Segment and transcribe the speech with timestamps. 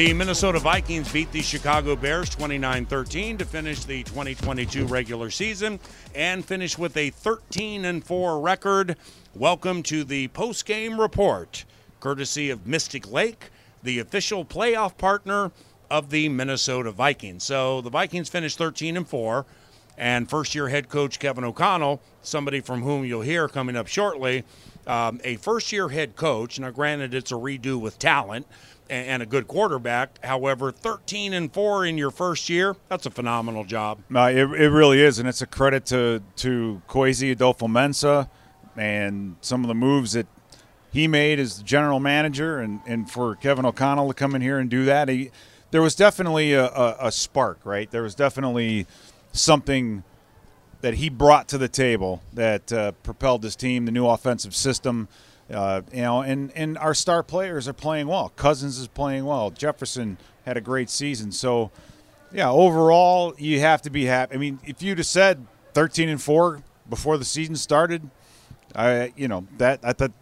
[0.00, 5.78] The Minnesota Vikings beat the Chicago Bears 29 13 to finish the 2022 regular season
[6.14, 8.96] and finish with a 13 and 4 record.
[9.34, 11.66] Welcome to the post game report,
[12.00, 13.50] courtesy of Mystic Lake,
[13.82, 15.52] the official playoff partner
[15.90, 17.44] of the Minnesota Vikings.
[17.44, 19.44] So the Vikings finished 13 and 4
[19.98, 24.44] and first year head coach Kevin O'Connell, somebody from whom you'll hear coming up shortly,
[24.86, 26.58] um, a first year head coach.
[26.58, 28.46] Now, granted, it's a redo with talent
[28.90, 30.22] and a good quarterback.
[30.24, 34.00] However, 13 and 4 in your first year, that's a phenomenal job.
[34.08, 38.28] No, it, it really is, and it's a credit to, to Kwesi Adofo-Mensah
[38.76, 40.26] and some of the moves that
[40.92, 44.58] he made as the general manager and, and for Kevin O'Connell to come in here
[44.58, 45.08] and do that.
[45.08, 45.30] He,
[45.70, 47.90] there was definitely a, a, a spark, right?
[47.90, 48.86] There was definitely
[49.32, 50.02] something
[50.80, 55.08] that he brought to the table that uh, propelled his team, the new offensive system–
[55.52, 58.30] uh, you know, and, and our star players are playing well.
[58.36, 59.50] Cousins is playing well.
[59.50, 61.32] Jefferson had a great season.
[61.32, 61.70] So,
[62.32, 64.34] yeah, overall, you have to be happy.
[64.34, 68.08] I mean, if you'd have said 13 and 4 before the season started,
[68.74, 70.12] I, you know, that I thought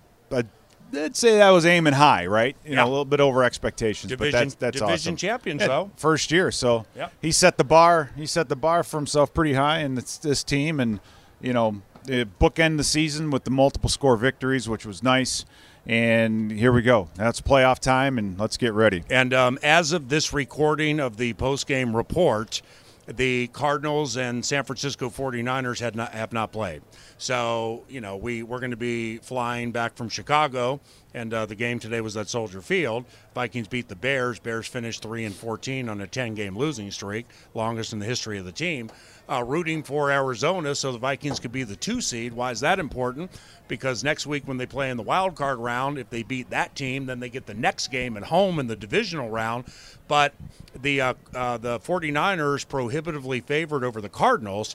[0.96, 2.56] I'd say that was aiming high, right?
[2.64, 2.76] You yeah.
[2.76, 5.16] know, a little bit over expectations, division, but that's that's division awesome.
[5.16, 5.90] champions, yeah, though.
[5.96, 6.86] First year, so
[7.20, 8.10] he set the bar.
[8.16, 11.00] He set the bar for himself pretty high, and it's this team, and
[11.40, 15.44] you know, bookend the season with the multiple score victories, which was nice.
[15.86, 17.08] And here we go.
[17.14, 19.04] That's playoff time, and let's get ready.
[19.08, 22.60] And um, as of this recording of the post-game report,
[23.06, 26.82] the Cardinals and San Francisco 49ers had not, have not played.
[27.16, 30.80] So, you know, we, we're going to be flying back from Chicago,
[31.18, 33.04] and uh, the game today was at Soldier Field.
[33.34, 34.38] Vikings beat the Bears.
[34.38, 38.38] Bears finished 3 and 14 on a 10 game losing streak, longest in the history
[38.38, 38.90] of the team
[39.30, 42.32] uh, rooting for Arizona so the Vikings could be the two seed.
[42.32, 43.30] Why is that important?
[43.68, 46.74] Because next week when they play in the wild card round, if they beat that
[46.74, 49.64] team, then they get the next game at home in the divisional round.
[50.06, 50.34] But
[50.80, 54.74] the uh, uh, the 49ers prohibitively favored over the Cardinals.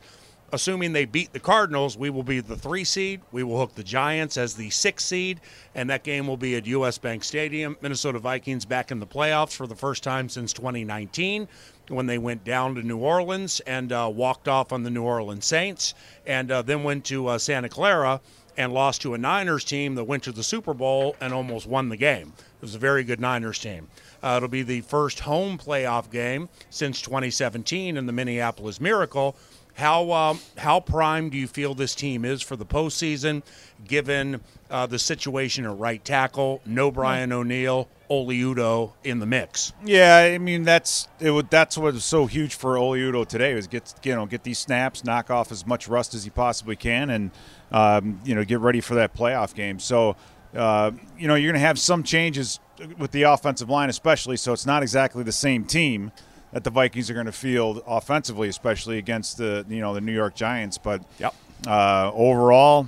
[0.53, 3.21] Assuming they beat the Cardinals, we will be the three seed.
[3.31, 5.41] We will hook the Giants as the six seed,
[5.73, 6.99] and that game will be at U.S.
[6.99, 7.75] Bank Stadium.
[7.81, 11.47] Minnesota Vikings back in the playoffs for the first time since 2019
[11.87, 15.43] when they went down to New Orleans and uh, walked off on the New Orleans
[15.43, 15.95] Saints,
[16.27, 18.21] and uh, then went to uh, Santa Clara
[18.55, 21.89] and lost to a Niners team that went to the Super Bowl and almost won
[21.89, 22.31] the game.
[22.37, 23.87] It was a very good Niners team.
[24.21, 29.35] Uh, it'll be the first home playoff game since 2017 in the Minneapolis Miracle.
[29.73, 33.41] How um, how primed do you feel this team is for the postseason,
[33.87, 36.61] given uh, the situation at right tackle?
[36.65, 39.73] No Brian O'Neill, Oli Udoh in the mix.
[39.83, 41.31] Yeah, I mean that's it.
[41.31, 44.43] Would, that's what was so huge for Oli Udoh today was get you know get
[44.43, 47.31] these snaps, knock off as much rust as he possibly can, and
[47.71, 49.79] um, you know get ready for that playoff game.
[49.79, 50.15] So
[50.55, 52.59] uh, you know you're going to have some changes
[52.99, 54.37] with the offensive line, especially.
[54.37, 56.11] So it's not exactly the same team
[56.53, 60.13] that the Vikings are going to field offensively, especially against the you know the New
[60.13, 60.77] York Giants.
[60.77, 61.35] But yep.
[61.67, 62.87] uh, overall.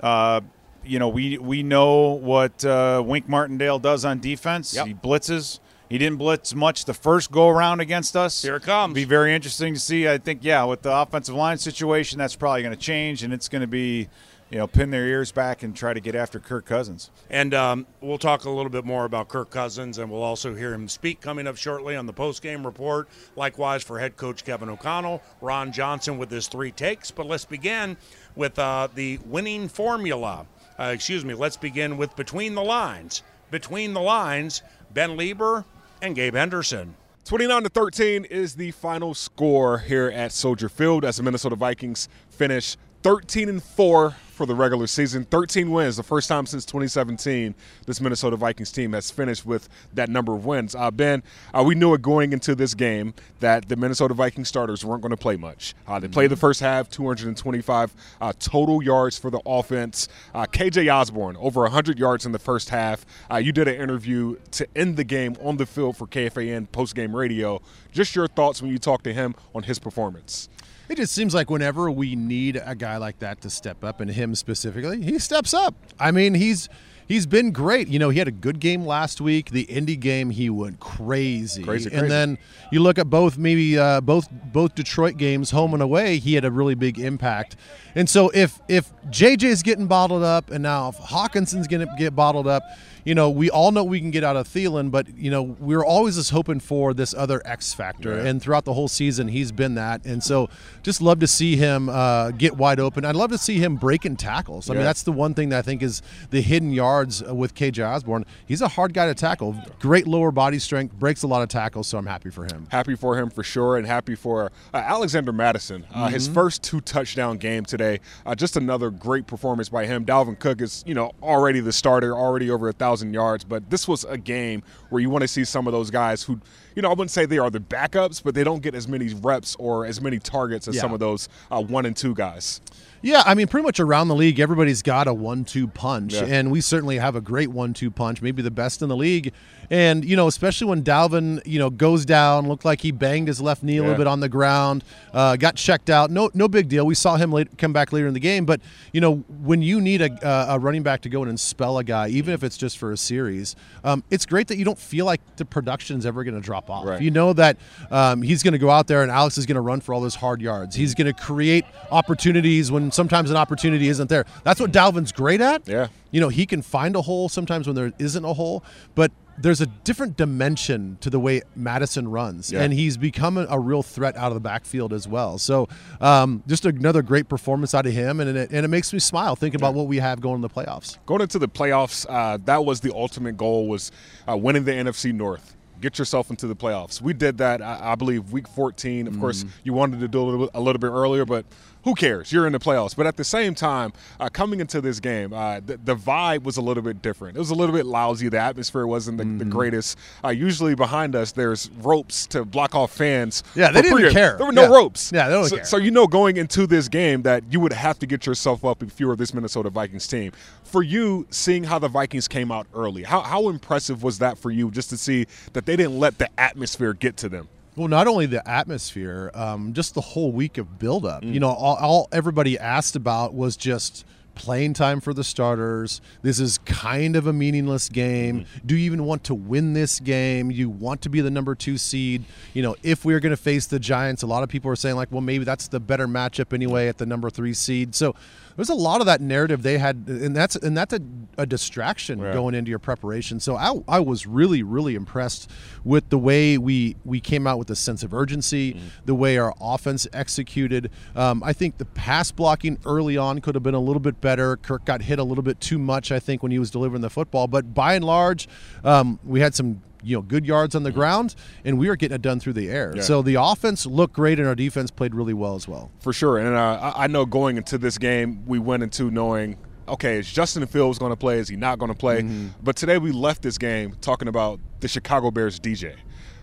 [0.00, 0.42] Uh,
[0.86, 4.74] you know, we we know what uh, Wink Martindale does on defense.
[4.74, 4.86] Yep.
[4.86, 5.60] He blitzes.
[5.88, 8.42] He didn't blitz much the first go around against us.
[8.42, 8.94] Here it comes.
[8.94, 10.08] Be very interesting to see.
[10.08, 13.48] I think, yeah, with the offensive line situation, that's probably going to change, and it's
[13.48, 14.08] going to be,
[14.54, 17.10] you know, pin their ears back and try to get after Kirk Cousins.
[17.28, 20.72] And um, we'll talk a little bit more about Kirk Cousins, and we'll also hear
[20.72, 23.08] him speak coming up shortly on the post-game report.
[23.34, 27.10] Likewise for head coach Kevin O'Connell, Ron Johnson with his three takes.
[27.10, 27.96] But let's begin
[28.36, 30.46] with uh, the winning formula
[30.78, 33.22] uh, excuse me, let's begin with Between the Lines.
[33.50, 34.62] Between the Lines,
[34.92, 35.64] Ben Leber
[36.02, 36.96] and Gabe Henderson.
[37.24, 42.08] 29 to 13 is the final score here at Soldier Field as the Minnesota Vikings
[42.28, 45.24] finish 13 and 4 for the regular season.
[45.24, 47.54] 13 wins, the first time since 2017
[47.86, 50.74] this Minnesota Vikings team has finished with that number of wins.
[50.74, 51.22] Uh, ben,
[51.52, 55.10] uh, we knew it going into this game that the Minnesota Vikings starters weren't going
[55.10, 55.74] to play much.
[55.86, 60.08] Uh, they played the first half, 225 uh, total yards for the offense.
[60.34, 63.06] Uh, KJ Osborn, over 100 yards in the first half.
[63.30, 66.94] Uh, you did an interview to end the game on the field for KFAN post
[66.94, 67.60] game radio.
[67.92, 70.48] Just your thoughts when you talked to him on his performance.
[70.86, 74.10] It just seems like whenever we need a guy like that to step up, and
[74.24, 75.74] him specifically, he steps up.
[76.00, 76.68] I mean, he's
[77.06, 77.88] he's been great.
[77.88, 79.50] You know, he had a good game last week.
[79.50, 81.62] The Indy game, he went crazy.
[81.62, 81.94] Crazy, crazy.
[81.94, 82.38] And then
[82.72, 86.18] you look at both maybe uh, both both Detroit games, home and away.
[86.18, 87.56] He had a really big impact.
[87.94, 92.16] And so if if JJ's getting bottled up, and now if Hockenson's going to get
[92.16, 92.62] bottled up
[93.04, 95.74] you know, we all know we can get out of Thielen, but you know, we
[95.74, 99.52] are always just hoping for this other X factor, and throughout the whole season, he's
[99.52, 100.04] been that.
[100.04, 100.48] And so,
[100.82, 103.04] just love to see him uh, get wide open.
[103.04, 104.68] I'd love to see him breaking tackles.
[104.68, 104.78] I yeah.
[104.78, 107.86] mean, that's the one thing that I think is the hidden yards uh, with KJ
[107.86, 108.24] Osborn.
[108.46, 109.54] He's a hard guy to tackle.
[109.78, 112.66] Great lower body strength, breaks a lot of tackles, so I'm happy for him.
[112.70, 115.84] Happy for him for sure, and happy for uh, Alexander Mattison.
[115.94, 116.34] Uh, His Mm-hmm.
[116.34, 118.00] first two touchdown game today.
[118.24, 120.06] Uh, just another great performance by him.
[120.06, 123.44] Dalvin Cook is, you know, already the starter, already over a thousand yards.
[123.44, 126.40] But this was a game where you want to see some of those guys who,
[126.76, 129.12] you know, I wouldn't say they are the backups, but they don't get as many
[129.14, 130.82] reps or as many targets as Yeah.
[130.82, 132.60] some of those uh, one and two guys.
[133.02, 136.24] Yeah, I mean, pretty much around the league, everybody's got a one-two punch, Yeah.
[136.24, 139.32] and we certainly have a great one-two punch, maybe the best in the league.
[139.74, 143.40] And you know, especially when Dalvin, you know, goes down, looked like he banged his
[143.40, 146.12] left knee a little bit on the ground, uh, got checked out.
[146.12, 146.86] No, no big deal.
[146.86, 148.60] We saw him come back later in the game, but
[148.92, 151.78] you know, when you need a, uh, a running back to go in and spell
[151.78, 154.78] a guy, even if it's just for a series, um, it's great that you don't
[154.78, 156.86] feel like the production's ever going to drop off.
[156.86, 157.02] Right.
[157.02, 157.56] You know that
[157.90, 160.00] um, he's going to go out there and Alex is going to run for all
[160.00, 160.76] those hard yards.
[160.76, 164.24] He's going to create opportunities when sometimes an opportunity isn't there.
[164.44, 165.66] That's what Dalvin's great at.
[165.66, 165.88] Yeah.
[166.12, 168.62] You know, he can find a hole sometimes when there isn't a hole,
[168.94, 172.62] but there's a different dimension to the way Mattison runs, Yeah.
[172.62, 175.38] and he's become a, a real threat out of the backfield as well.
[175.38, 175.68] So,
[176.00, 179.36] um, just another great performance out of him, and it, and it makes me smile
[179.36, 180.98] thinking about what we have going in the playoffs.
[181.06, 183.90] Going into the playoffs, uh, that was the ultimate goal was
[184.28, 185.56] uh, winning the NFC North.
[185.80, 187.02] Get yourself into the playoffs.
[187.02, 189.06] We did that, I, I believe, week 14.
[189.06, 191.44] Of course, you wanted to do a little, bit, a little bit earlier, but
[191.84, 192.32] who cares?
[192.32, 192.96] You're in the playoffs.
[192.96, 196.56] But at the same time, uh, coming into this game, uh, the, the vibe was
[196.56, 197.36] a little bit different.
[197.36, 198.28] It was a little bit lousy.
[198.28, 199.98] The atmosphere wasn't the, the greatest.
[200.24, 203.42] Uh, usually behind us, there's ropes to block off fans.
[203.54, 204.12] Yeah, they didn't pregame.
[204.12, 204.36] care.
[204.36, 204.68] There were no Yeah.
[204.76, 205.12] ropes.
[205.12, 205.64] Yeah, they don't so, care.
[205.64, 208.82] so you know going into this game that you would have to get yourself up
[208.82, 210.32] if you were this Minnesota Vikings team.
[210.64, 214.50] For you, seeing how the Vikings came out early, how, how impressive was that for
[214.50, 217.48] you just to see that they didn't let the atmosphere get to them?
[217.76, 221.22] Well, not only the atmosphere, um, just the whole week of buildup.
[221.22, 221.34] Mm.
[221.34, 224.04] You know, all, all everybody asked about was just
[224.34, 226.00] playing time for the starters.
[226.22, 228.40] This is kind of a meaningless game.
[228.40, 228.46] Mm.
[228.66, 230.50] Do you even want to win this game?
[230.50, 232.24] You want to be the number two seed.
[232.52, 234.76] You know, if we are going to face the Giants, a lot of people are
[234.76, 237.94] saying like, well, maybe that's the better matchup anyway at the number three seed.
[237.94, 238.14] So
[238.56, 241.00] there's a lot of that narrative they had, and that's and that's a,
[241.38, 242.32] a distraction Yeah.
[242.32, 243.40] going into your preparation.
[243.40, 245.50] So I, I was really really impressed
[245.84, 249.54] with the way we we came out with a sense of urgency, the way our
[249.60, 250.90] offense executed.
[251.16, 254.56] Um, I think the pass blocking early on could have been a little bit better.
[254.56, 257.10] Kirk got hit a little bit too much, I think, when he was delivering the
[257.10, 257.46] football.
[257.46, 258.48] But by and large,
[258.84, 261.34] um, we had some you know good yards on the ground,
[261.64, 262.92] and we were getting it done through the air.
[262.96, 263.02] Yeah.
[263.02, 265.90] So the offense looked great, and our defense played really well as well.
[266.00, 266.38] For sure.
[266.38, 269.56] And uh, I I know going into this game, we went into knowing,
[269.88, 271.38] okay, is Justin Fields going to play?
[271.38, 272.22] Is he not going to play?
[272.22, 272.48] Mm-hmm.
[272.62, 275.96] But today we left this game talking about the Chicago Bears DJ.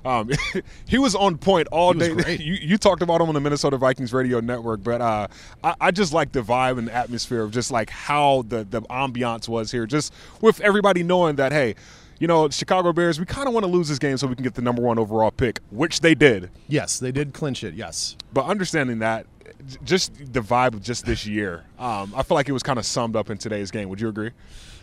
[0.03, 0.31] Um,
[0.87, 2.11] he was on point all day.
[2.41, 5.27] You, you talked about him on the Minnesota Vikings radio network, but uh,
[5.63, 8.81] I, I just like the vibe and the atmosphere of just like how the, the
[8.83, 11.75] ambiance was here, just with everybody knowing that, hey,
[12.21, 14.43] you know, Chicago Bears, we kind of want to lose this game so we can
[14.43, 16.51] get the number one overall pick, which they did.
[16.67, 17.73] Yes, they did clinch it.
[17.73, 18.15] Yes.
[18.31, 19.25] But understanding that,
[19.83, 22.85] just the vibe of just this year, um, I feel like it was kind of
[22.85, 23.89] summed up in today's game.
[23.89, 24.29] Would you agree?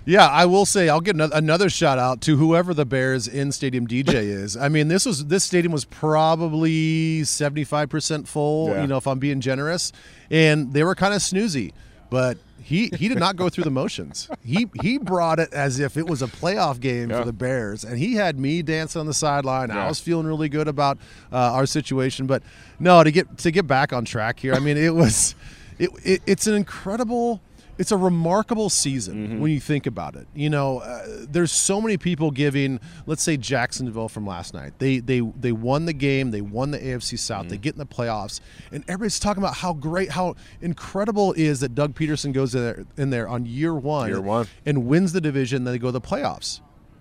[0.04, 3.86] Yeah, I will say I'll get another, shout out to whoever the Bears in stadium
[3.86, 4.56] DJ is.
[4.56, 8.70] I mean, this was this stadium was probably seventy five percent full.
[8.70, 8.80] Yeah.
[8.80, 9.92] You know, if I'm being generous,
[10.28, 11.72] and they were kind of snoozy,
[12.10, 12.38] but.
[12.60, 14.28] He, he did not go through the motions.
[14.44, 17.20] He he brought it as if it was a playoff game Yeah.
[17.20, 19.70] for the Bears, and he had me dancing on the sideline.
[19.70, 19.86] Yeah.
[19.86, 20.98] I was feeling really good about
[21.32, 22.42] uh, our situation, but
[22.78, 24.52] no, to get to get back on track here.
[24.52, 25.34] I mean, it was
[25.78, 27.40] it, it it's an incredible
[27.78, 30.26] it's a remarkable season when you think about it.
[30.34, 34.72] You know, uh, there's so many people giving, let's say Jacksonville from last night.
[34.78, 37.86] They they they won the game, they won the AFC South, they get in the
[37.86, 38.40] playoffs,
[38.72, 42.60] and everybody's talking about how great, how incredible it is that Doug Pederson goes in
[42.62, 44.46] there, in there on year one, Year one.
[44.66, 45.64] and wins the division.
[45.64, 46.60] Then they go to the playoffs.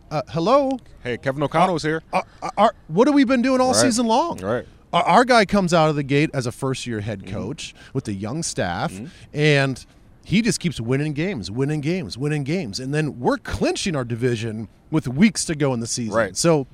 [0.09, 2.01] Uh, hello, Hey, Kevin O'Connell was here.
[2.13, 2.21] uh,
[2.57, 3.81] our, what have we been doing all Right.
[3.81, 4.37] season long?
[4.39, 4.65] Right.
[4.93, 7.33] Our, guy comes out of the gate as a first year head Mm-hmm.
[7.35, 8.93] coach with a young staff,
[9.33, 9.85] and
[10.27, 12.81] he just keeps winning games, winning games, winning games.
[12.81, 16.15] And then we're clinching our division with weeks to go in the season.
[16.15, 16.35] Right.
[16.35, 16.67] So,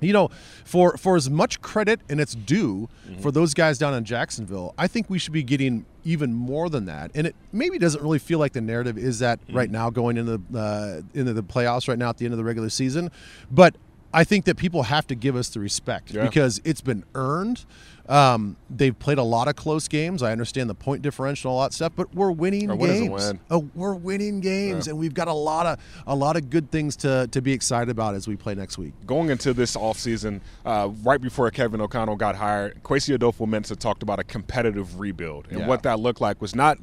[0.00, 0.30] you know,
[0.64, 3.20] for for as much credit and it's due Mm-hmm.
[3.20, 6.86] for those guys down in Jacksonville, I think we should be getting even more than
[6.86, 7.10] that.
[7.14, 9.56] And it maybe doesn't really feel like the narrative is that Mm-hmm.
[9.56, 12.38] right now going into the uh, into the playoffs right now at the end of
[12.38, 13.10] the regular season,
[13.50, 13.76] but
[14.14, 16.24] I think that people have to give us the respect Yeah.
[16.24, 17.66] because it's been earned.
[18.08, 20.22] Um, they've played a lot of close games.
[20.22, 23.10] I understand the point differential, and all that stuff, but we're winning A a games.
[23.10, 23.40] win.
[23.50, 24.92] Oh, we're winning games, Yeah.
[24.92, 27.90] and we've got a lot of a lot of good things to to be excited
[27.90, 28.94] about as we play next week.
[29.06, 34.18] Going into this offseason, uh, right before Kevin O'Connell got hired, Kwesi Adofo-Mensah talked about
[34.18, 35.46] a competitive rebuild.
[35.50, 35.66] And Yeah.
[35.66, 36.78] what that looked like was not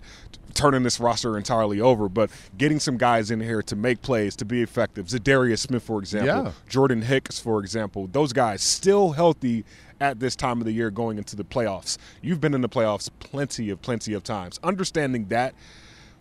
[0.54, 4.46] turning this roster entirely over, but getting some guys in here to make plays, to
[4.46, 5.08] be effective.
[5.08, 6.52] Za'Darius Smith, for example, Yeah.
[6.70, 9.66] Jordan Hicks, for example, those guys still healthy
[10.00, 11.98] at this time of the year going into the playoffs.
[12.22, 14.60] You've been in the playoffs plenty of plenty of times.
[14.64, 15.54] Understanding that,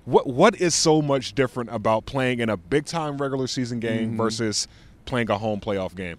[0.05, 4.09] what what is so much different about playing in a big time regular season game
[4.09, 4.17] Mm-hmm.
[4.17, 4.69] versus
[5.07, 6.19] playing a home playoff game?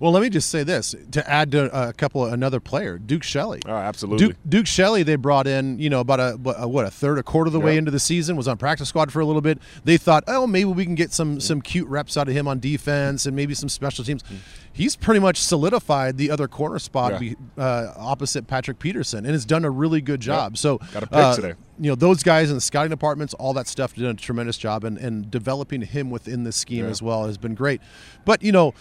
[0.00, 3.22] Well, let me just say this to add to a couple of another player, Duke
[3.22, 3.60] Shelley.
[3.66, 4.28] Oh, absolutely.
[4.28, 7.18] Duke, Duke Shelley, they brought in, you know, about a, what- a what a third,
[7.18, 9.42] a quarter of the way into the season, was on practice squad for a little
[9.42, 9.58] bit.
[9.84, 12.60] They thought, oh, maybe we can get some some cute reps out of him on
[12.60, 14.24] defense and maybe some special teams.
[14.72, 17.34] He's pretty much solidified the other corner spot Yeah.
[17.58, 20.56] uh, opposite Patrick Peterson and has done a really good job.
[20.56, 21.54] So, Got a pick uh, today.
[21.78, 24.84] you know, those guys in the scouting departments, all that stuff, did a tremendous job,
[24.84, 26.90] and, and developing him within the scheme Yeah.
[26.90, 27.82] as well has been great.
[28.24, 28.72] But you know,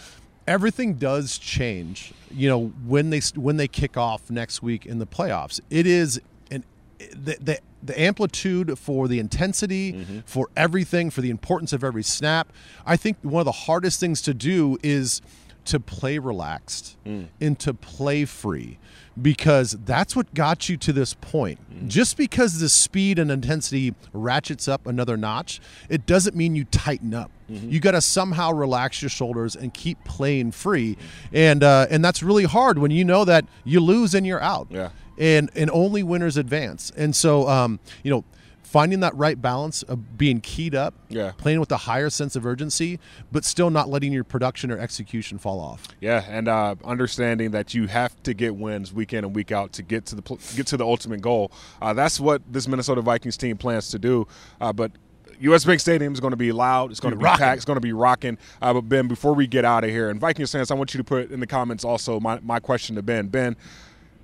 [0.49, 2.11] everything does change.
[2.31, 6.19] You know, when they when they kick off next week in the playoffs, it is
[6.51, 6.65] an
[7.11, 10.19] the the, the amplitude for the intensity mm-hmm.
[10.25, 12.51] for everything for the importance of every snap.
[12.85, 15.21] I think one of the hardest things to do is
[15.69, 16.97] to play relaxed
[17.39, 18.77] and to play free
[19.21, 21.59] because that's what got you to this point.
[21.89, 25.59] Just because the speed and intensity ratchets up another notch,
[25.89, 27.31] it doesn't mean you tighten up.
[27.47, 30.97] You got to somehow relax your shoulders and keep playing free,
[31.33, 34.67] and uh, and that's really hard when you know that you lose and you're out.
[34.69, 34.89] Yeah.
[35.17, 36.91] And and only winners advance.
[36.95, 38.23] And so um, you know.
[38.69, 41.31] Finding that right balance of being keyed up, Yeah.
[41.37, 42.99] playing with a higher sense of urgency,
[43.31, 45.87] but still not letting your production or execution fall off.
[45.99, 49.73] Yeah, and uh, understanding that you have to get wins week in and week out
[49.73, 51.51] to get to the pl- get to the ultimate goal.
[51.81, 54.27] Uh, that's what this Minnesota Vikings team plans to do.
[54.61, 54.91] Uh, but
[55.39, 55.65] U.S.
[55.65, 56.91] Bank Stadium is going to be loud.
[56.91, 57.39] It's going to be rocking.
[57.39, 57.55] packed.
[57.57, 58.37] It's going to be rocking.
[58.61, 60.99] Uh, but Ben, before we get out of here, and Vikings fans, I want you
[60.99, 63.29] to put in the comments also my, my question to Ben.
[63.29, 63.55] Ben,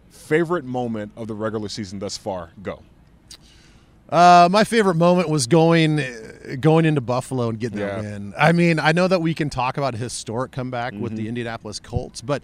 [0.10, 2.52] favorite moment of the regular season thus far?
[2.62, 2.84] Go.
[4.10, 6.00] Uh, my favorite moment was going
[6.60, 8.02] going into Buffalo and getting Yeah.
[8.02, 8.34] that win.
[8.38, 11.16] I mean, I know that we can talk about a historic comeback with Mm-hmm.
[11.16, 12.44] the Indianapolis Colts, but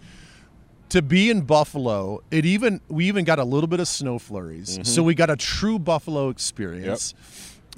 [0.90, 4.74] to be in Buffalo, it even we even got a little bit of snow flurries,
[4.74, 4.84] Mm-hmm.
[4.84, 7.14] so we got a true Buffalo experience.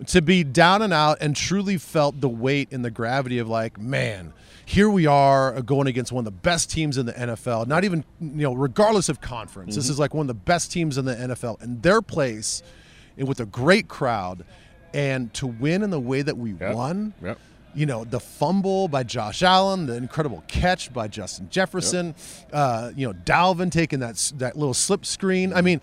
[0.07, 3.79] To be down and out and truly felt the weight and the gravity of like,
[3.79, 4.33] man,
[4.65, 7.67] here we are going against one of the best teams in the NFL.
[7.67, 9.79] Not even you know, regardless of conference, Mm-hmm.
[9.79, 12.63] this is like one of the best teams in the NFL, and their place,
[13.17, 14.43] and with a great crowd,
[14.93, 16.75] and to win in the way that we Yep.
[16.75, 17.37] won Yep.
[17.75, 22.13] you know the fumble by Josh Allen, the incredible catch by Justin Jefferson,
[22.51, 25.53] uh, you know Dalvin taking that that little slip screen.
[25.53, 25.81] I mean,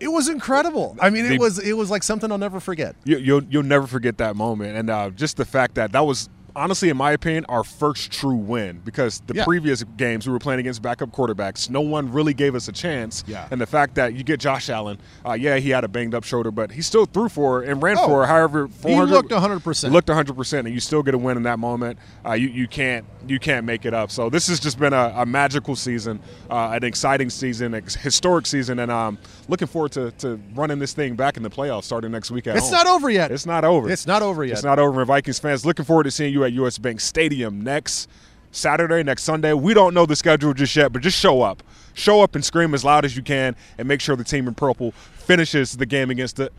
[0.00, 0.96] it was incredible.
[1.00, 2.94] I mean, it The- was it was like something I'll never forget.
[3.04, 6.28] You, you'll you'll never forget that moment, and uh, just the fact that that was
[6.56, 9.44] honestly, in my opinion, our first true win because the Yeah.
[9.44, 13.24] previous games we were playing against backup quarterbacks, no one really gave us a chance.
[13.26, 13.46] Yeah.
[13.50, 16.24] And the fact that you get Josh Allen, uh, yeah, he had a banged up
[16.24, 19.92] shoulder, but he still threw for and ran Oh, for however 400, looked 100%.
[19.92, 21.98] Looked 100 percent, and you still get a win in that moment.
[22.26, 24.10] Uh, you you can't you can't make it up.
[24.10, 28.46] So this has just been a, a magical season, uh, an exciting season, a historic
[28.46, 32.10] season, and um, looking forward to, to running this thing back in the playoffs starting
[32.12, 32.72] next week at It's home.
[32.72, 33.32] not over yet.
[33.32, 33.90] It's not over.
[33.90, 34.52] It's not over yet.
[34.52, 35.00] It's not over.
[35.00, 38.08] And Vikings fans, looking forward to seeing you at US Bank Stadium next
[38.52, 39.52] Saturday, next Sunday.
[39.52, 41.62] We don't know the schedule just yet, but just show up.
[41.94, 44.54] Show up and scream as loud as you can and make sure the team in
[44.54, 46.52] purple finishes the game against it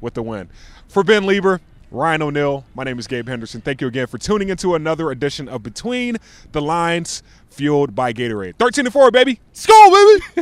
[0.00, 0.48] with the win.
[0.88, 1.60] For Ben Leber,
[1.90, 3.60] Ryan O'Neill, my name is Gabe Henderson.
[3.60, 6.16] Thank you again for tuning into another edition of Between
[6.52, 8.56] the Lines, fueled by Gatorade.
[8.56, 9.40] 13 to 4, baby.
[9.54, 9.66] Let's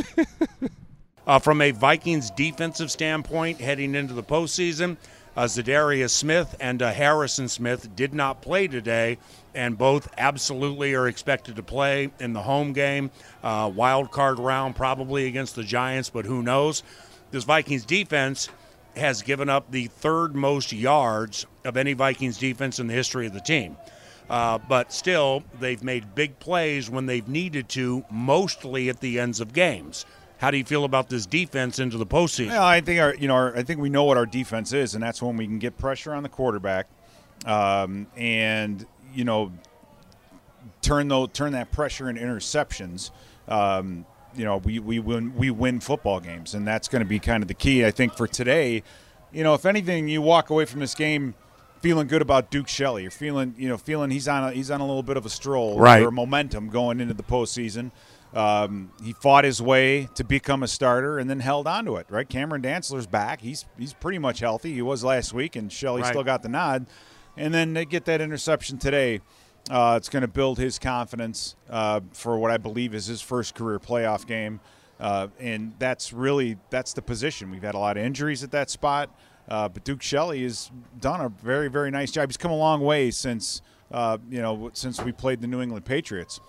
[0.05, 0.27] baby.
[1.27, 4.97] Uh, from a Vikings defensive standpoint, heading into the postseason,
[5.37, 9.17] uh, Za'Darius Smith and uh, Harrison Smith did not play today,
[9.53, 13.11] and both absolutely are expected to play in the home game.
[13.43, 16.81] Uh, wild card round, probably against the Giants, but who knows?
[17.29, 18.49] This Vikings defense
[18.97, 23.33] has given up the third most yards of any Vikings defense in the history of
[23.33, 23.77] the team.
[24.29, 29.39] Uh, but still, they've made big plays when they've needed to, mostly at the ends
[29.39, 30.05] of games.
[30.41, 32.47] How do you feel about this defense into the postseason?
[32.47, 34.95] Yeah, I think our you know our, I think we know what our defense is,
[34.95, 36.87] and that's when we can get pressure on the quarterback,
[37.45, 38.83] um, and
[39.13, 39.51] you know
[40.81, 43.11] turn though turn that pressure into interceptions.
[43.47, 44.03] Um,
[44.35, 47.43] you know we we win we win football games, and that's going to be kind
[47.43, 47.85] of the key.
[47.85, 48.81] I think for today,
[49.31, 51.35] you know, if anything, you walk away from this game
[51.81, 53.03] feeling good about Duke Shelley.
[53.03, 55.29] You're feeling you know feeling he's on a, he's on a little bit of a
[55.29, 56.01] stroll Right.
[56.01, 57.91] or momentum going into the postseason.
[58.33, 62.07] Um, he fought his way to become a starter and then held on to it.
[62.09, 63.41] Right, Cameron Dantzler's back.
[63.41, 64.73] He's he's pretty much healthy.
[64.73, 66.09] He was last week, and Shelley Right.
[66.09, 66.87] still got the nod.
[67.37, 69.21] And then they get that interception today.
[69.69, 73.53] Uh, it's going to build his confidence uh, for what I believe is his first
[73.55, 74.59] career playoff game.
[74.99, 77.51] Uh, and that's really that's the position.
[77.51, 79.09] We've had a lot of injuries at that spot.
[79.49, 82.29] Uh, but Duke Shelley has done a very, very nice job.
[82.29, 83.61] He's come a long way since
[83.91, 86.39] uh, you know since we played the New England Patriots.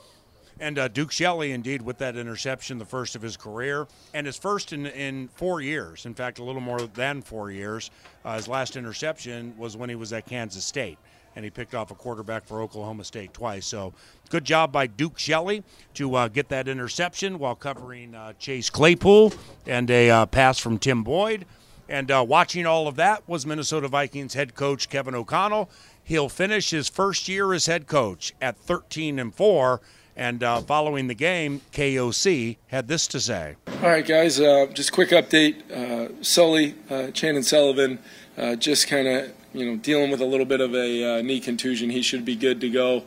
[0.62, 4.37] And uh, Duke Shelley, indeed, with that interception, the first of his career, and his
[4.37, 6.07] first in, in four years.
[6.07, 7.90] In fact, a little more than four years.
[8.25, 10.99] Uh, his last interception was when he was at Kansas State,
[11.35, 13.66] and he picked off a quarterback for Oklahoma State twice.
[13.66, 13.92] So,
[14.31, 15.64] good job by Duke Shelley
[15.95, 19.33] to uh, get that interception while covering uh, Chase Claypool
[19.66, 21.40] and a uh, pass from Tim Boyle.
[21.88, 25.69] And uh, watching all of that was Minnesota Vikings head coach Kevin O'Connell.
[26.04, 29.81] He'll finish his first year as head coach at 13 and 4
[30.16, 33.57] and uh, following the game, KOC had this to say.
[33.83, 35.71] All right, guys, uh, just quick update.
[35.71, 37.99] Uh, Sully, uh, Chandon Sullivan,
[38.37, 41.40] uh, just kind of you know dealing with a little bit of a uh, knee
[41.40, 41.90] contusion.
[41.90, 43.04] He should be good to go.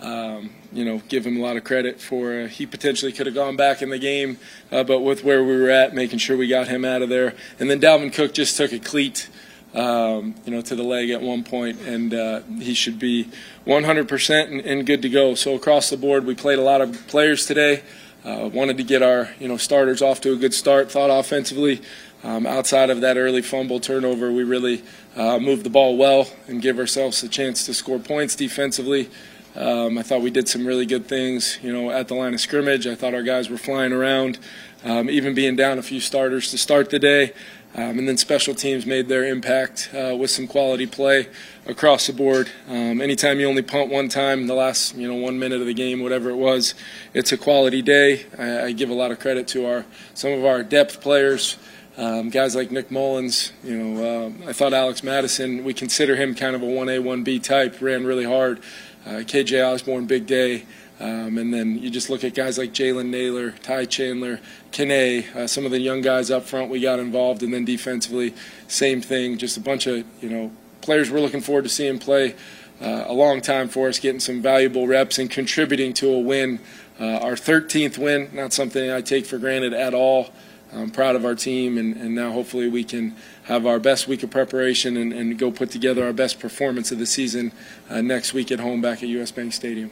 [0.00, 3.56] Um, you know, give him a lot of credit for he potentially could have gone
[3.56, 4.36] back in the game,
[4.68, 7.34] but with where we were at, making sure we got him out of there.
[7.58, 9.30] And then Dalvin Cook just took a cleat
[9.76, 13.28] um, you know, to the leg at one point, and uh, he should be
[13.66, 15.34] 100% and, and, good to go.
[15.34, 17.82] So across the board, we played a lot of players today.
[18.24, 20.90] Uh, wanted to get our you know starters off to a good start.
[20.90, 21.82] Thought offensively,
[22.24, 24.82] um, outside of that early fumble turnover, we really
[25.14, 29.10] uh, moved the ball well and give ourselves a chance to score points defensively.
[29.54, 32.40] Um, I thought we did some really good things, you know, at the line of
[32.40, 32.86] scrimmage.
[32.86, 34.38] I thought our guys were flying around,
[34.84, 37.32] um, even being down a few starters to start the day.
[37.76, 41.28] Um, and then special teams made their impact uh, with some quality play
[41.66, 42.48] across the board.
[42.68, 45.66] Um, anytime you only punt one time in the last you know one minute of
[45.66, 46.74] the game, whatever it was,
[47.12, 48.24] it's a quality day.
[48.38, 51.58] I, I give a lot of credit to our some of our depth players.
[51.98, 54.04] Um, guys like Nick Mullens, you know,
[54.46, 58.04] uh, I thought Alex Mattison, we consider him kind of a 1A, 1B type, ran
[58.04, 58.60] really hard.
[59.06, 60.66] Uh, KJ Osborn, big day.
[60.98, 64.40] Um, and then you just look at guys like Jalen Nailor, Ty Chandler,
[64.72, 68.34] Kene, uh, some of the young guys up front we got involved, and then defensively,
[68.66, 69.36] same thing.
[69.36, 72.34] Just a bunch of you know players we're looking forward to seeing play
[72.80, 76.60] uh, a long time for us, getting some valuable reps and contributing to a win.
[76.98, 80.30] Uh, our 13th win, not something I take for granted at all.
[80.72, 84.22] I'm proud of our team, and, and now hopefully we can have our best week
[84.22, 87.52] of preparation and, and go put together our best performance of the season
[87.88, 89.90] uh, next week at home back at US Bank Stadium.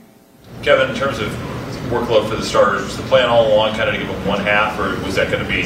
[0.63, 1.29] Kevin, in terms of
[1.91, 4.41] workload for the starters, was the plan all along kind of to give them one
[4.41, 5.63] half, or was that going to be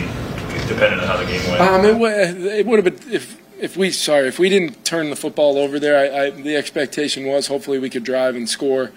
[0.66, 1.60] dependent on how the game went?
[1.60, 5.16] Um, it, it would have been if if we sorry if we didn't turn the
[5.16, 5.98] football over there.
[5.98, 8.92] I, I, the expectation was hopefully we could drive and score.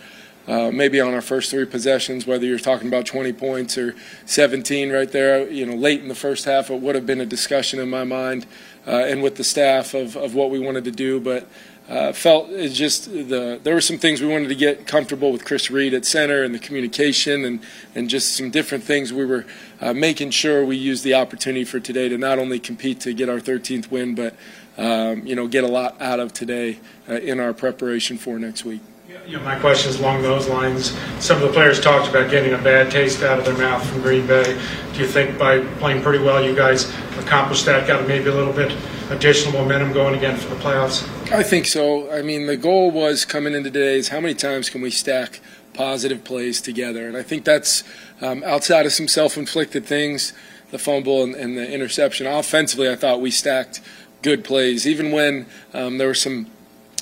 [0.47, 3.93] Uh, maybe on our first three possessions, whether you're talking about 20 points or
[4.25, 7.25] 17 right there, you know, late in the first half, it would have been a
[7.27, 8.47] discussion in my mind
[8.85, 11.19] and with the staff of, of what we wanted to do.
[11.19, 11.47] But
[11.89, 15.69] uh, felt just the there were some things we wanted to get comfortable with Chris
[15.69, 17.59] Reed at center and the communication and
[17.95, 19.45] and just some different things we were
[19.81, 23.27] uh, making sure we used the opportunity for today to not only compete to get
[23.27, 24.35] our 13th win but
[24.77, 28.63] um, you know get a lot out of today uh, in our preparation for next
[28.63, 28.81] week.
[29.27, 30.97] You know, my question is along those lines.
[31.19, 34.01] Some of the players talked about getting a bad taste out of their mouth from
[34.01, 34.59] Green Bay.
[34.93, 37.87] Do you think by playing pretty well, you guys accomplished that?
[37.87, 38.75] Got maybe a little bit
[39.09, 41.07] additional momentum going again for the playoffs?
[41.31, 42.11] I think so.
[42.11, 45.39] I mean, the goal was coming into today is how many times can we stack
[45.73, 47.07] positive plays together?
[47.07, 47.83] And I think that's
[48.21, 50.33] um, outside of some self inflicted things,
[50.71, 52.27] the fumble and, and, the interception.
[52.27, 53.81] Offensively, I thought we stacked
[54.21, 56.47] good plays, even when um, there were some,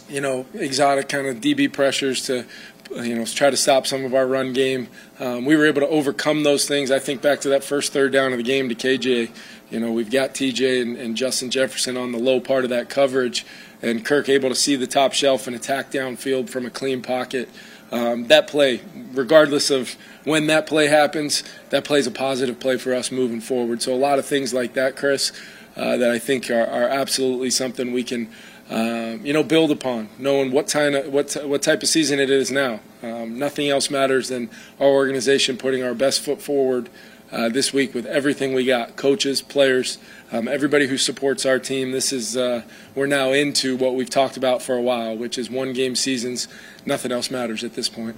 [0.09, 2.45] you know, exotic kind of DB pressures to
[2.91, 4.87] you know, try to stop some of our run game.
[5.19, 6.91] Um, we were able to overcome those things.
[6.91, 9.31] I think back to that first third down of the game to KJ.
[9.69, 12.89] You know, we've got TJ and, and Justin Jefferson on the low part of that
[12.89, 13.45] coverage,
[13.81, 17.49] and Kirk able to see the top shelf and attack downfield from a clean pocket.
[17.91, 18.81] Um, that play,
[19.13, 23.81] regardless of when that play happens, that plays a positive play for us moving forward.
[23.81, 25.31] So a lot of things like that, Chris,
[25.75, 28.29] uh, that I think are, are absolutely something we can
[28.69, 32.29] um, you know, build upon, knowing what kind of what what type of season it
[32.29, 32.79] is now.
[33.01, 36.89] Um, nothing else matters than our organization putting our best foot forward
[37.31, 39.97] uh, this week with everything we got: coaches, players,
[40.31, 41.91] um, everybody who supports our team.
[41.91, 42.61] This is uh,
[42.93, 46.47] we're now into what we've talked about for a while, which is one game seasons.
[46.85, 48.17] Nothing else matters at this point.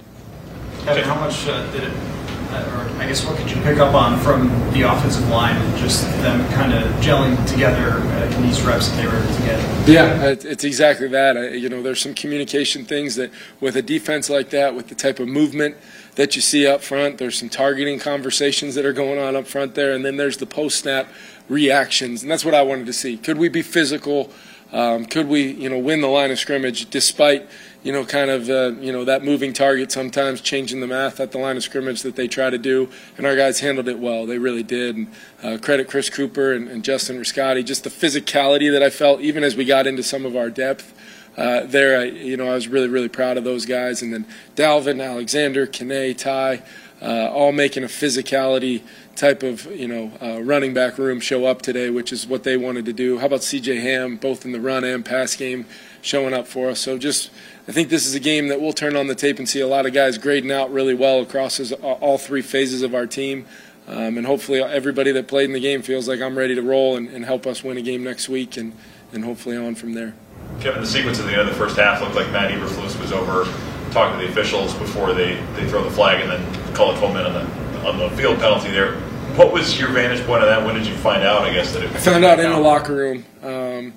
[0.84, 2.21] Kevin, how much uh, did it
[2.52, 6.48] or I guess what could you pick up on from the offensive line just them
[6.52, 9.88] kind of gelling together uh, in these reps that they were able to get?
[9.88, 11.36] Yeah, it's exactly that.
[11.36, 14.94] I, you know, there's some communication things that with a defense like that, with the
[14.94, 15.76] type of movement
[16.14, 19.74] that you see up front, there's some targeting conversations that are going on up front
[19.74, 21.08] there, and then there's the post snap
[21.48, 23.16] reactions, and that's what I wanted to see.
[23.16, 24.30] Could we be physical?
[24.72, 27.46] Um, could we, you know, win the line of scrimmage despite,
[27.82, 31.32] you know, kind of, uh, you know, that moving target sometimes, changing the math at
[31.32, 32.88] the line of scrimmage that they try to do.
[33.16, 34.24] And our guys handled it well.
[34.24, 34.96] They really did.
[34.96, 35.08] And
[35.42, 39.42] uh, credit Chris Kuper and, and Justin Rascati, just the physicality that I felt, even
[39.42, 40.94] as we got into some of our depth.
[41.36, 44.02] Uh, there, I, you know, I was really, really proud of those guys.
[44.02, 46.62] And then Dalvin, Alexander, Kane, Ty,
[47.00, 48.82] uh, all making a physicality
[49.16, 52.56] type of you know uh, running back room show up today, which is what they
[52.56, 53.18] wanted to do.
[53.18, 53.76] How about C.J.
[53.80, 55.66] Ham, both in the run and pass game,
[56.00, 56.80] showing up for us?
[56.80, 57.30] So just
[57.68, 59.68] I think this is a game that we'll turn on the tape and see a
[59.68, 63.46] lot of guys grading out really well across his, all three phases of our team.
[63.86, 66.96] Um, and hopefully everybody that played in the game feels like I'm ready to roll
[66.96, 68.72] and, and help us win a game next week and,
[69.12, 70.14] and hopefully on from there.
[70.60, 73.12] Kevin, the sequence at the end of the first half looked like Matt Eberflus was
[73.12, 73.44] over
[73.92, 77.14] talking to the officials before they, they throw the flag and then call a 12
[77.14, 78.94] minute on the, on the field penalty there.
[79.36, 80.64] What was your vantage point on that?
[80.64, 81.42] When did you find out?
[81.42, 81.90] I guess that it.
[81.90, 83.24] I found out in the locker room.
[83.42, 83.92] Um,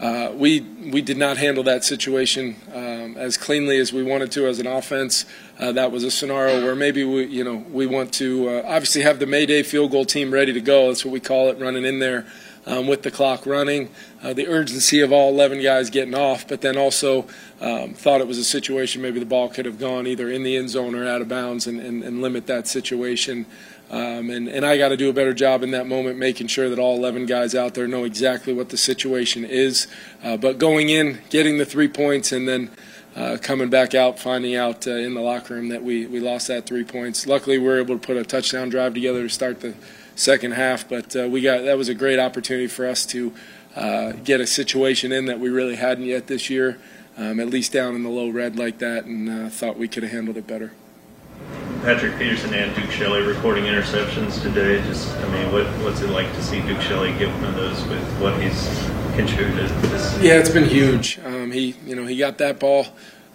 [0.00, 4.46] uh, we we did not handle that situation um, as cleanly as we wanted to
[4.46, 5.24] as an offense.
[5.58, 9.02] Uh, that was a scenario where maybe we you know we want to uh, obviously
[9.02, 10.88] have the Mayday field goal team ready to go.
[10.88, 12.26] That's what we call it, running in there
[12.66, 13.88] um, with the clock running,
[14.22, 17.26] uh, the urgency of all 11 guys getting off, but then also
[17.60, 20.56] um, thought it was a situation maybe the ball could have gone either in the
[20.56, 23.46] end zone or out of bounds and, and, and limit that situation.
[23.90, 26.68] Um, and, and I got to do a better job in that moment, making sure
[26.68, 29.86] that all 11 guys out there know exactly what the situation is.
[30.22, 32.70] Uh, but going in, getting the three points, and then
[33.14, 36.48] uh, coming back out, finding out uh, in the locker room that we, we lost
[36.48, 37.26] that three points.
[37.26, 39.74] Luckily, we were able to put a touchdown drive together to start the
[40.16, 40.88] second half.
[40.88, 43.32] But uh, we got that was a great opportunity for us to
[43.76, 46.78] uh, get a situation in that we really hadn't yet this year,
[47.16, 50.02] um, at least down in the low red like that, and uh, thought we could
[50.02, 50.72] have handled it better.
[51.82, 54.82] Patrick Peterson and Duke Shelley recording interceptions today.
[54.82, 57.82] Just, I mean, what, what's it like to see Duke Shelley get one of those
[57.86, 58.68] with what he's
[59.16, 59.68] contributed?
[59.90, 61.18] This yeah, it's been huge.
[61.24, 62.86] Um, he, you know, he got that ball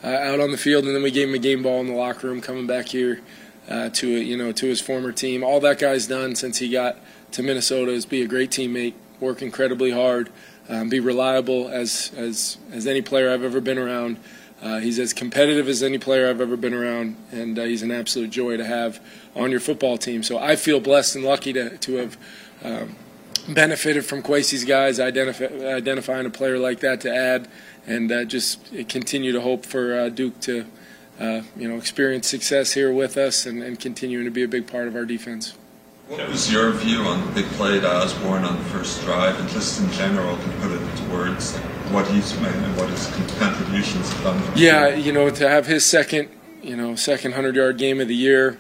[0.04, 1.94] uh, out on the field, and then we gave him a game ball in the
[1.94, 3.22] locker room coming back here
[3.70, 5.44] uh, to you know to his former team.
[5.44, 6.98] All that guy's done since he got
[7.32, 10.30] to Minnesota is be a great teammate, work incredibly hard,
[10.70, 14.18] um, be reliable as as as any player I've ever been around.
[14.62, 17.92] Uh, he's as competitive as any player I've ever been around, and uh, he's an
[17.92, 19.00] absolute joy to have
[19.36, 20.22] on your football team.
[20.22, 22.18] So I feel blessed and lucky to, to have
[22.64, 22.96] um,
[23.50, 27.48] benefited from Kwesi's guys, identify, identifying a player like that to add,
[27.88, 30.66] and uh, just continue to hope for uh, Duke to
[31.20, 34.68] uh, you know experience success here with us and, and continuing to be a big
[34.68, 35.56] part of our defense.
[36.08, 39.50] What was your view on the big play to Osborn on the first drive, and
[39.50, 41.58] just in general, can you put it into words?
[41.94, 44.58] What he's made and what his contributions have done.
[44.58, 46.30] Yeah, you know, to have his second,
[46.62, 48.60] you know, second hundred yard game of the year.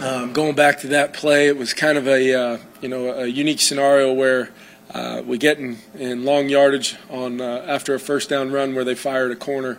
[0.00, 3.26] Um, going back to that play, it was kind of a uh, you know a
[3.26, 4.50] unique scenario where
[4.94, 8.84] uh, we get in, in long yardage on uh, after a first down run where
[8.84, 9.78] they fired a corner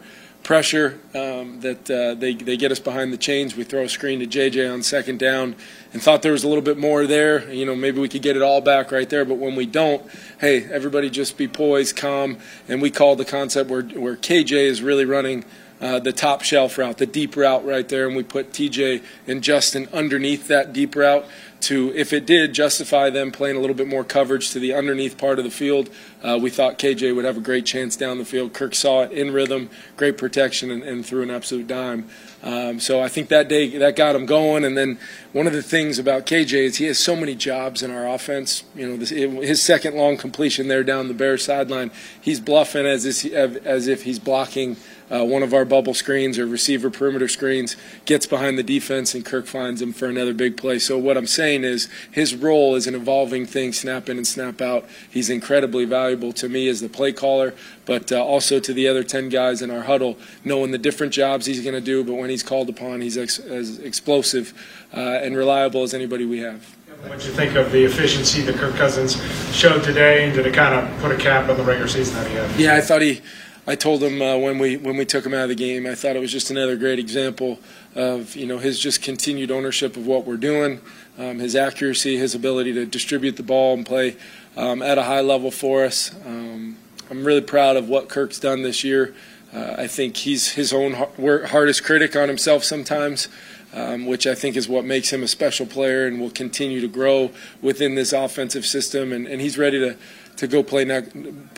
[0.52, 3.56] pressure um, that uh, they, they get us behind the chains.
[3.56, 5.56] We throw a screen to JJ on second down
[5.94, 7.50] and thought there was a little bit more there.
[7.50, 9.24] You know, maybe we could get it all back right there.
[9.24, 10.06] But when we don't,
[10.42, 12.38] hey, everybody just be poised, calm.
[12.68, 15.46] And we call the concept where, where KJ is really running
[15.80, 18.06] uh, the top shelf route, the deep route right there.
[18.06, 21.26] And we put TJ and Justin underneath that deep route
[21.64, 25.18] to, if it did, justify them playing a little bit more coverage to the underneath
[25.18, 25.90] part of the field.
[26.24, 28.54] Uh, we thought KJ would have a great chance down the field.
[28.54, 32.08] Kirk saw it in rhythm, great protection, and, and threw an absolute dime.
[32.44, 34.66] Um, so I think that day that got him going.
[34.66, 35.00] And then
[35.34, 38.64] one of the things about KJ is he has so many jobs in our offense.
[38.76, 43.06] You know, this, his second long completion there down the Bears sideline, he's bluffing as
[43.06, 44.78] if, as if he's blocking–
[45.12, 49.26] uh, one of our bubble screens or receiver perimeter screens, gets behind the defense, and
[49.26, 50.80] Kirk finds him for another big play.
[50.80, 54.62] So what I'm saying is his role is an evolving thing, snap in and snap
[54.62, 54.86] out.
[55.10, 57.54] He's incredibly valuable to me as the play caller,
[57.86, 61.46] but uh, also to the other 10 guys in our huddle, knowing the different jobs
[61.46, 62.04] he's going to do.
[62.04, 64.54] But when he's called upon, he's ex- as explosive
[64.96, 66.76] uh, and reliable as anybody we have.
[67.04, 69.16] What do you think of the efficiency that Kirk Cousins
[69.56, 72.28] showed today, and did it kind of put a cap on the regular season that
[72.28, 72.60] he had?
[72.60, 73.22] Yeah, I thought he
[73.68, 75.94] I told him uh, when we when we took him out of the game, I
[75.94, 77.60] thought it was just another great example
[77.94, 80.82] of you know his just continued ownership of what we're doing,
[81.20, 84.18] um, his accuracy, his ability to distribute the ball and play
[84.58, 86.12] um, at a high level for us.
[86.26, 86.78] Um,
[87.12, 89.14] I'm really proud of what Kirk's done this year.
[89.54, 93.28] Uh, I think he's his own hardest critic on himself sometimes.
[93.74, 96.90] Um, which I think is what makes him a special player and will continue to
[96.90, 99.14] grow within this offensive system.
[99.14, 99.96] And, and he's ready to,
[100.42, 101.08] to go play ne-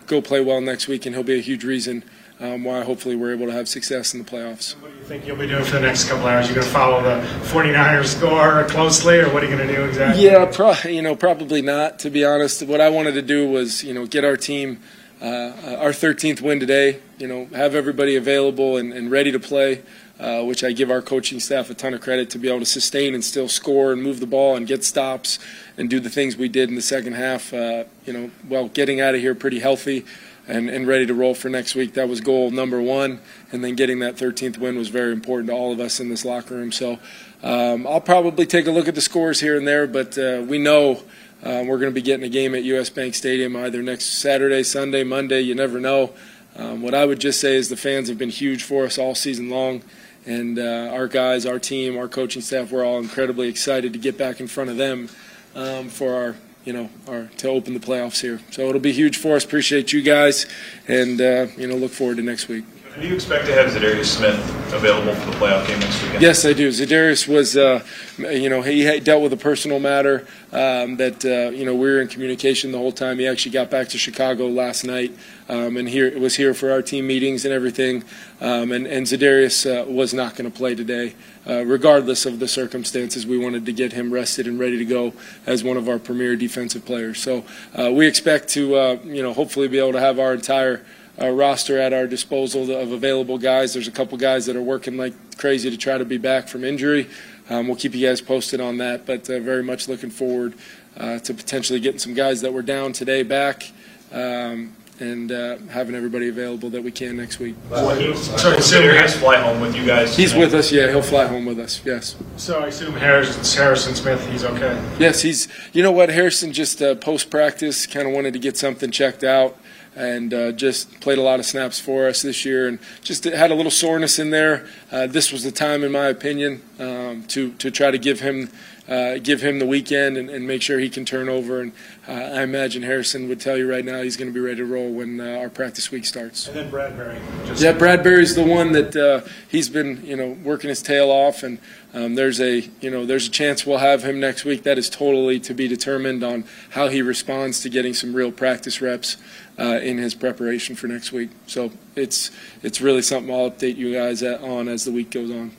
[0.08, 2.04] go play well next week, and he'll be a huge reason
[2.40, 4.76] um, why hopefully we're able to have success in the playoffs.
[4.82, 6.48] What do you think you'll be doing for the next couple hours?
[6.48, 9.84] You're going to follow the 49ers score closely, or what are you going to do
[9.86, 10.24] exactly?
[10.26, 12.00] Yeah, pro- you know, probably not.
[12.00, 14.80] To be honest, what I wanted to do was you know get our team.
[15.22, 17.00] uh, our 13th win today.
[17.18, 19.82] You know, have everybody available and, and ready to play.
[20.20, 22.66] Uh, which I give our coaching staff a ton of credit to be able to
[22.66, 25.40] sustain and still score and move the ball and get stops
[25.76, 27.52] and do the things we did in the second half.
[27.52, 30.06] Uh, you know, well, getting out of here pretty healthy
[30.48, 31.94] and, and ready to roll for next week.
[31.94, 33.20] That was goal number one.
[33.52, 36.26] And then getting that 13th win was very important to all of us in this
[36.26, 36.72] locker room.
[36.72, 37.00] So
[37.42, 40.58] um, I'll probably take a look at the scores here and there, but uh, we
[40.58, 41.04] know.
[41.42, 44.64] Uh, we're going to be getting a game at US Bank Stadium either next Saturday,
[44.64, 45.42] Sunday, Monday.
[45.42, 46.14] You never know.
[46.56, 49.16] Um, what I would just say is the fans have been huge for us all
[49.16, 49.82] season long.
[50.26, 54.18] And uh, our guys, our team, our coaching staff, we're all incredibly excited to get
[54.18, 55.10] back in front of them
[55.56, 58.40] um, for our, you know, our to open the playoffs here.
[58.52, 59.44] So it'll be huge for us.
[59.44, 60.46] Appreciate you guys,
[60.88, 62.64] and uh, you know, look forward to next week.
[63.00, 64.38] Do you expect to have Za'Darius Smith
[64.72, 66.22] available for the playoff game next weekend?
[66.22, 66.70] Yes, I do.
[66.70, 67.84] Za'Darius was, uh,
[68.20, 72.02] you know, he dealt with a personal matter um, that, uh, you know, we were
[72.02, 73.18] in communication the whole time.
[73.18, 75.12] He actually got back to Chicago last night
[75.50, 78.04] um, and here was here for our team meetings and everything.
[78.40, 81.16] Um, and, and Za'Darius uh, was not going to play today,
[81.48, 83.26] uh, regardless of the circumstances.
[83.26, 85.14] We wanted to get him rested and ready to go
[85.48, 87.20] as one of our premier defensive players.
[87.20, 90.86] So uh, we expect to, uh, you know, hopefully be able to have our entire–
[91.22, 93.74] uh, roster at our disposal of available guys.
[93.74, 96.64] There's a couple guys that are working like crazy to try to be back from
[96.64, 97.10] injury.
[97.50, 100.54] Um, we'll keep you guys posted on that, but uh, very much looking forward
[100.98, 103.72] uh, to potentially getting some guys that were down today back.
[104.12, 107.56] Um, and uh, having everybody available that we can next week.
[107.70, 110.16] So, so Harris fly home with you guys?
[110.16, 110.72] He's with us.
[110.72, 111.82] Yeah, he'll fly home with us.
[111.84, 112.16] Yes.
[112.38, 114.82] So I assume Harrison, Harrison Smith, he's okay.
[115.00, 115.48] Yes, he's.
[115.74, 116.10] You know what?
[116.10, 119.58] Harrison just uh, post practice kind of wanted to get something checked out
[119.96, 123.52] and uh, just played a lot of snaps for us this year and just had
[123.52, 124.66] a little soreness in there.
[124.92, 128.50] Uh, this was the time, in my opinion, um, to, to try to give him
[128.88, 131.62] uh, give him the weekend and, and, make sure he can turn over.
[131.62, 131.72] And
[132.06, 134.66] uh, I imagine Harrison would tell you right now he's going to be ready to
[134.66, 136.48] roll when uh, our practice week starts.
[136.48, 137.18] And then Bradbury.
[137.56, 141.60] yeah, Bradbury's the one that uh, he's been you know working his tail off, and
[141.94, 144.64] um, there's a you know there's a chance we'll have him next week.
[144.64, 148.82] That is totally to be determined on how he responds to getting some real practice
[148.82, 149.18] reps.
[149.56, 152.32] Uh, in his preparation for next week, so it's
[152.64, 155.52] it's really something I'll update you guys on as the week goes on.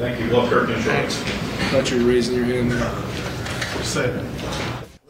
[0.00, 0.28] Thank you.
[0.28, 1.16] Love Kirk Insurance.
[1.68, 2.80] Thought you were raising your hand there.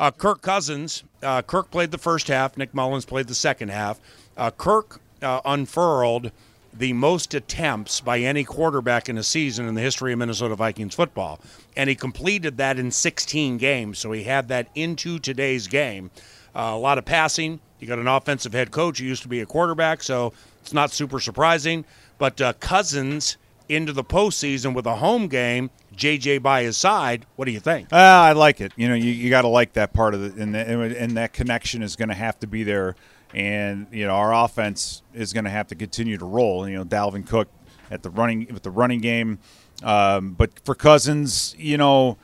[0.00, 1.04] Uh, Kirk Cousins.
[1.22, 2.56] Uh, Kirk played the first half.
[2.56, 4.00] Nick Mullens played the second half.
[4.36, 6.32] Uh, Kirk uh, unfurled
[6.74, 10.96] the most attempts by any quarterback in a season in the history of Minnesota Vikings
[10.96, 11.38] football.
[11.76, 14.00] And he completed that in 16 games.
[14.00, 16.10] So he had that into today's game.
[16.52, 17.60] Uh, a lot of passing.
[17.78, 20.90] You got an offensive head coach who used to be a quarterback, so it's not
[20.90, 21.84] super surprising.
[22.18, 23.36] But uh, Cousins
[23.70, 27.24] into the postseason with a home game, JJ by his side.
[27.36, 27.92] What do you think?
[27.92, 28.72] Uh, I like it.
[28.76, 31.82] You know, you, you got to like that part of it, and, and that connection
[31.82, 32.96] is going to have to be there.
[33.32, 36.68] And you know, our offense is going to have to continue to roll.
[36.68, 37.48] You know, Dalvin Cook
[37.90, 39.38] at the running with the running game,
[39.84, 42.18] um, but for Cousins, you know.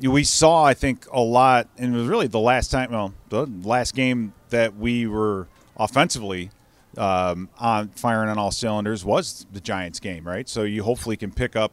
[0.00, 3.46] We saw, I think, a lot, and it was really the last time, well, the
[3.46, 6.50] last game that we were offensively
[6.98, 10.48] um, on firing on all cylinders was the Giants game, right?
[10.48, 11.72] So you hopefully can pick up,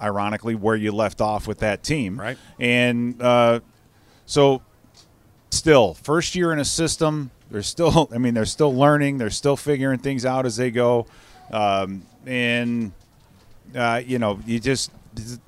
[0.00, 2.38] ironically, where you left off with that team, right?
[2.58, 3.60] And uh,
[4.26, 4.62] so,
[5.50, 9.56] still, first year in a system, they're still, I mean, they're still learning, they're still
[9.56, 11.06] figuring things out as they go,
[11.52, 12.92] um, and
[13.74, 14.90] uh, you know, you just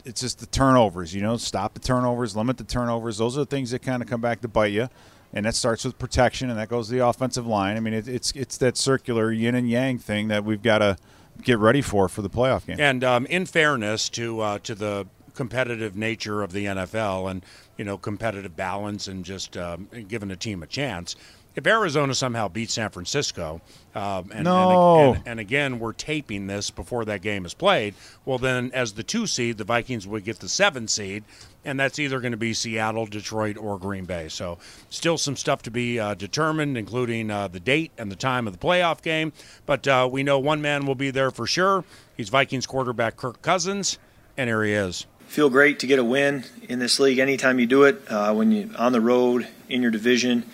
[0.04, 1.14] it's just the turnovers.
[1.14, 3.18] You know, stop the turnovers, limit the turnovers.
[3.18, 4.88] Those are the things that kind of come back to bite you
[5.32, 7.76] and that starts with protection, and that goes to the offensive line.
[7.76, 10.96] I mean, it, it's it's that circular yin and yang thing that we've got to
[11.42, 12.80] get ready for for the playoff game.
[12.80, 17.44] And um, in fairness to uh, to the competitive nature of the NFL and
[17.76, 21.14] you know competitive balance and just um, giving a team a chance,
[21.58, 23.60] if Arizona somehow beats San Francisco,
[23.96, 25.00] um, and, no.
[25.00, 27.94] and, and, and, again we're taping this before that game is played,
[28.24, 31.24] well then as the two seed, the Vikings would get the seven seed,
[31.64, 34.28] and that's either going to be Seattle, Detroit, or Green Bay.
[34.28, 38.46] So still some stuff to be uh, determined, including uh, the date and the time
[38.46, 39.32] of the playoff game.
[39.66, 41.84] But uh, we know one man will be there for sure.
[42.16, 43.98] He's Vikings quarterback Kirk Cousins,
[44.36, 45.06] and here he is.
[45.26, 48.00] Feel great to get a win in this league anytime you do it.
[48.08, 50.44] Uh, when you're on the road in your division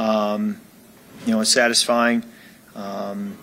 [0.00, 0.58] um,
[1.26, 2.24] you know, it's satisfying.
[2.74, 3.36] Um,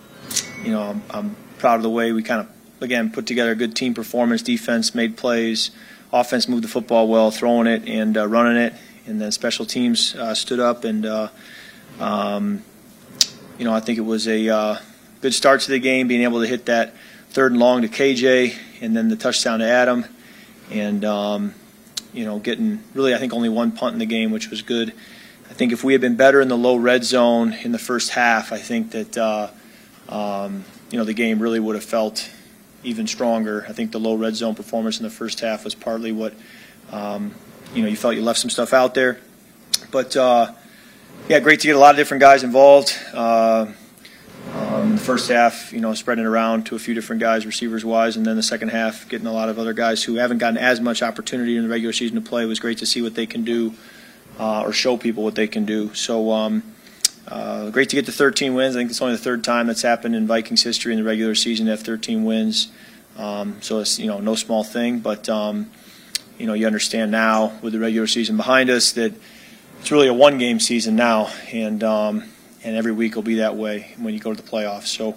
[0.64, 3.56] you know, I'm, I'm, proud of the way we kind of, again, put together a
[3.56, 4.44] good team performance.
[4.44, 5.72] Defense made plays,
[6.14, 8.76] offense moved the football well, throwing it and uh, running it,
[9.08, 10.84] and then special teams uh, stood up.
[10.84, 11.30] And, uh,
[12.00, 12.62] um,
[13.58, 14.78] you know, I think it was a uh,
[15.22, 16.94] good start to the game, being able to hit that
[17.32, 20.06] third and long to KJ, and then the touchdown to Adam.
[20.70, 21.56] And, um,
[22.14, 24.94] you know, getting really, I think, only one punt in the game, which was good
[25.50, 28.12] I think if we had been better in the low red zone in the first
[28.12, 29.50] half, I think that uh,
[30.10, 32.30] um, you know the game really would have felt
[32.84, 33.66] even stronger.
[33.68, 36.34] I think the low red zone performance in the first half was partly what
[36.92, 37.34] um,
[37.74, 39.20] you know you felt you left some stuff out there,
[39.92, 40.54] but uh,
[41.30, 42.98] yeah, great to get a lot of different guys involved.
[43.14, 43.68] Uh,
[44.54, 47.84] um, the first half, you know, spreading it around to a few different guys, receivers
[47.84, 50.58] wise, and then the second half, getting a lot of other guys who haven't gotten
[50.58, 52.44] as much opportunity in the regular season to play.
[52.44, 53.74] It was great to see what they can do
[54.40, 55.94] uh, or show people what they can do.
[55.94, 56.64] So, um,
[57.28, 58.76] uh, great to get to 13 wins.
[58.76, 61.36] I think it's only the third time that's happened in Vikings history in the regular
[61.36, 62.70] season to have 13 wins.
[63.18, 65.70] Um, so it's you know no small thing, but um,
[66.38, 69.14] you know you understand now with the regular season behind us that
[69.80, 72.24] it's really a one-game season now, and um,
[72.64, 74.88] and every week will be that way when you go to the playoffs.
[74.88, 75.16] So.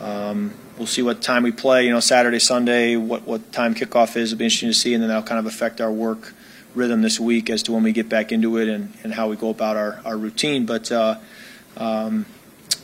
[0.00, 1.84] Um, we'll see what time we play.
[1.84, 4.32] You know, Saturday, Sunday, what what time kickoff is.
[4.32, 6.32] It'll be interesting to see, and then that'll kind of affect our work
[6.74, 9.36] rhythm this week as to when we get back into it and, and how we
[9.36, 10.66] go about our, our routine.
[10.66, 11.18] But, uh,
[11.76, 12.26] um,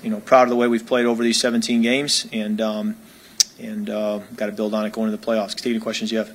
[0.02, 2.96] you know, proud of the way we've played over these 17 games and, um,
[3.58, 5.54] and uh, got to build on it going into the playoffs.
[5.54, 6.28] Take any questions you have.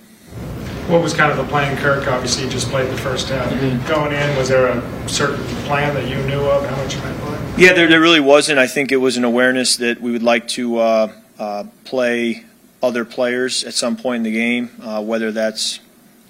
[0.89, 2.07] What was kind of the plan, Kirk?
[2.07, 3.49] Obviously, you just played the first half.
[3.49, 3.87] Mm-hmm.
[3.87, 7.17] Going in, was there a certain plan that you knew of, how much you might
[7.19, 7.53] play?
[7.57, 8.59] Yeah, there, there really wasn't.
[8.59, 12.43] I think it was an awareness that we would like to uh, uh, play
[12.81, 15.79] other players at some point in the game, uh, whether that's,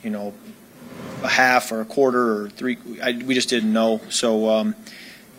[0.03, 0.33] you know,
[1.23, 2.77] a half or a quarter or three.
[3.01, 4.01] I, we just didn't know.
[4.09, 4.75] So um,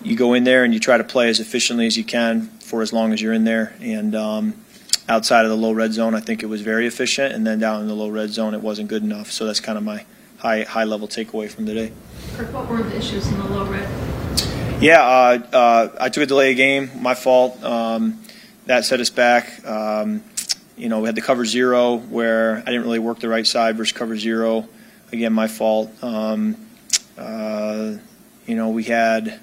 [0.02, 2.82] you go in there and you try to play as efficiently as you can for
[2.82, 3.74] as long as you're in there.
[3.80, 4.54] And um,
[5.08, 7.34] outside of the low red zone, I think it was very efficient.
[7.34, 9.30] And then down in the low red zone, it wasn't good enough.
[9.30, 10.04] So that's kind of my
[10.38, 11.92] high high level takeaway from today.
[12.36, 13.88] Kirk, what were the issues in the low red?
[14.82, 16.90] Yeah, uh, uh, I took a delay of game.
[17.00, 17.62] My fault.
[17.62, 18.20] Um,
[18.66, 19.64] that set us back.
[19.66, 20.22] Um,
[20.76, 23.76] you know, we had the cover zero where I didn't really work the right side
[23.76, 24.68] versus cover zero
[25.14, 25.90] again, my fault.
[26.02, 26.56] Um,
[27.16, 27.94] uh,
[28.46, 29.40] you know, we had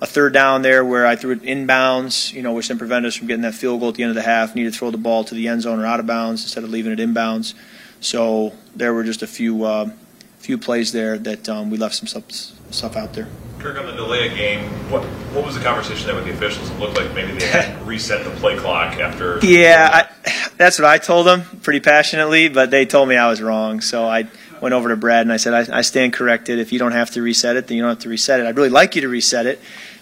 [0.00, 3.16] a third down there where I threw it inbounds, you know, which then prevented us
[3.16, 4.54] from getting that field goal at the end of the half.
[4.54, 6.70] Needed to throw the ball to the end zone or out of bounds instead of
[6.70, 7.54] leaving it inbounds.
[8.00, 9.90] So there were just a few uh,
[10.38, 12.30] few plays there that um, we left some stuff,
[12.70, 13.28] stuff out there.
[13.58, 16.70] Kirk, on the delay of game, what what was the conversation there with the officials?
[16.70, 19.38] It looked like maybe they had reset the play clock after.
[19.42, 23.40] Yeah, I, that's what I told them pretty passionately, but they told me I was
[23.40, 23.80] wrong.
[23.80, 24.28] So I
[24.64, 26.58] went over to Brad and I said, I, I, stand corrected.
[26.58, 28.46] If you don't have to reset it, then you don't have to reset it.
[28.46, 29.60] I'd really like you to reset it,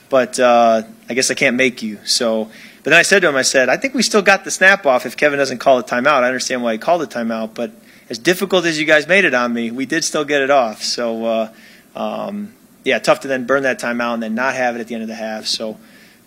[0.09, 1.98] but uh, I guess I can't make you.
[2.05, 4.53] So, but then I said to him, I said, I think we still got the
[4.53, 6.22] snap off if Kevin doesn't call a timeout.
[6.22, 7.72] I understand why he called a timeout, but
[8.09, 10.85] as difficult as you guys made it on me, we did still get it off.
[10.85, 11.53] So, uh,
[11.96, 14.94] um, yeah, tough to then burn that timeout and then not have it at the
[14.94, 15.46] end of the half.
[15.46, 15.77] So.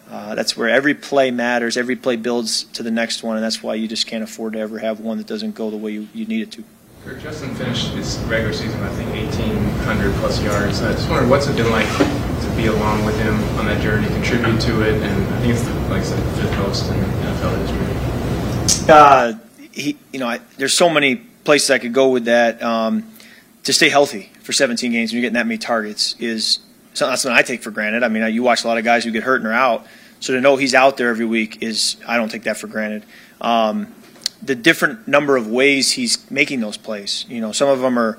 [0.07, 1.77] Uh, that's where every play matters.
[1.77, 4.59] Every play builds to the next one, and that's why you just can't afford to
[4.59, 6.63] ever have one that doesn't go the way you, you need it to.
[7.13, 10.81] Justin finished his regular season, I think, 1,800 plus yards.
[10.81, 14.07] I just wondered what's it been like to be along with him on that journey,
[14.07, 17.57] contribute to it, and I think it's the, like I said, fifth most in NFL
[18.65, 18.89] history.
[18.89, 19.33] Uh,
[19.71, 22.61] he, you know, I, there's so many places I could go with that.
[22.63, 23.11] Um,
[23.65, 26.59] to stay healthy for 17 games when you're getting that many targets is
[27.01, 28.03] not something I take for granted.
[28.03, 29.85] I mean, you watch a lot of guys who get hurt and are out,
[30.19, 33.03] so to know he's out there every week is I don't take that for granted.
[33.41, 33.93] Um,
[34.41, 37.25] the different number of ways he's making those plays.
[37.27, 38.17] You know, some of them are,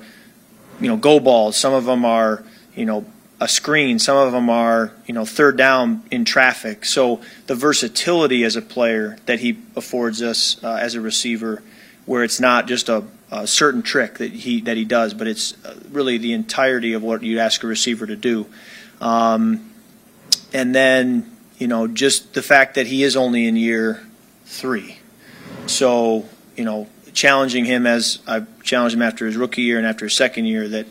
[0.79, 1.57] you know, go balls.
[1.57, 2.43] Some of them are,
[2.75, 3.05] you know,
[3.39, 3.99] a screen.
[3.99, 6.85] Some of them are, you know, third down in traffic.
[6.85, 11.61] So the versatility as a player that he affords us uh, as a receiver,
[12.05, 15.53] where it's not just a, a, certain trick that he that he does, but it's
[15.65, 18.47] uh, really the entirety of what you ask a receiver to do.
[19.01, 19.71] Um,
[20.53, 24.01] and then, you know, just the fact that he is only in year
[24.45, 24.96] three.
[25.67, 26.25] So,
[26.55, 30.13] you know, challenging him as I challenged him after his rookie year and after his
[30.13, 30.85] second year that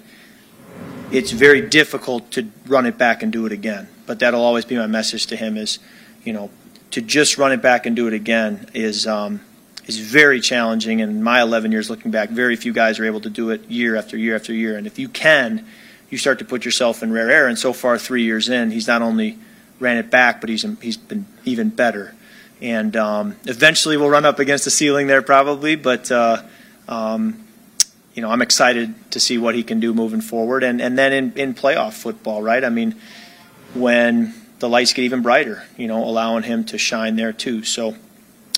[1.11, 3.89] it's very difficult to run it back and do it again.
[4.07, 5.79] But that'll always be my message to him is,
[6.25, 6.51] you know,
[6.91, 9.41] to just run it back and do it again is um,
[9.87, 11.01] is very challenging.
[11.01, 13.97] And my 11 years looking back, very few guys are able to do it year
[13.97, 14.77] after year after year.
[14.77, 15.65] And if you can,
[16.11, 17.47] you start to put yourself in rare air.
[17.47, 19.39] And so far, three years in, he's not only
[19.79, 22.16] ran it back, but he's he's been even better
[22.61, 25.77] and um, eventually we'll run up against the ceiling there probably.
[25.77, 26.43] But uh,
[26.89, 27.45] um,
[28.15, 31.13] you know, I'm excited to see what he can do moving forward, and and then
[31.13, 32.65] in, in playoff football, right?
[32.65, 32.95] I mean,
[33.75, 37.63] when the lights get even brighter, you know, allowing him to shine there too.
[37.63, 37.97] So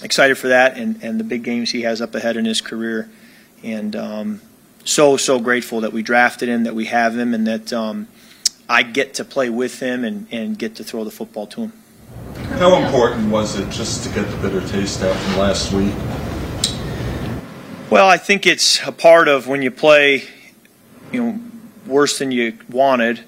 [0.02, 3.10] excited for that, and and the big games he has up ahead in his career,
[3.62, 4.40] and um,
[4.84, 7.72] so so grateful that we drafted him, that we have him, and that.
[7.72, 8.08] Um,
[8.68, 11.72] I get to play with him and, and get to throw the football to him.
[12.58, 15.94] How important was it just to get the bitter taste out from last week?
[17.90, 20.24] Well, I think it's a part of when you play,
[21.10, 21.40] you know,
[21.86, 23.20] worse than you wanted.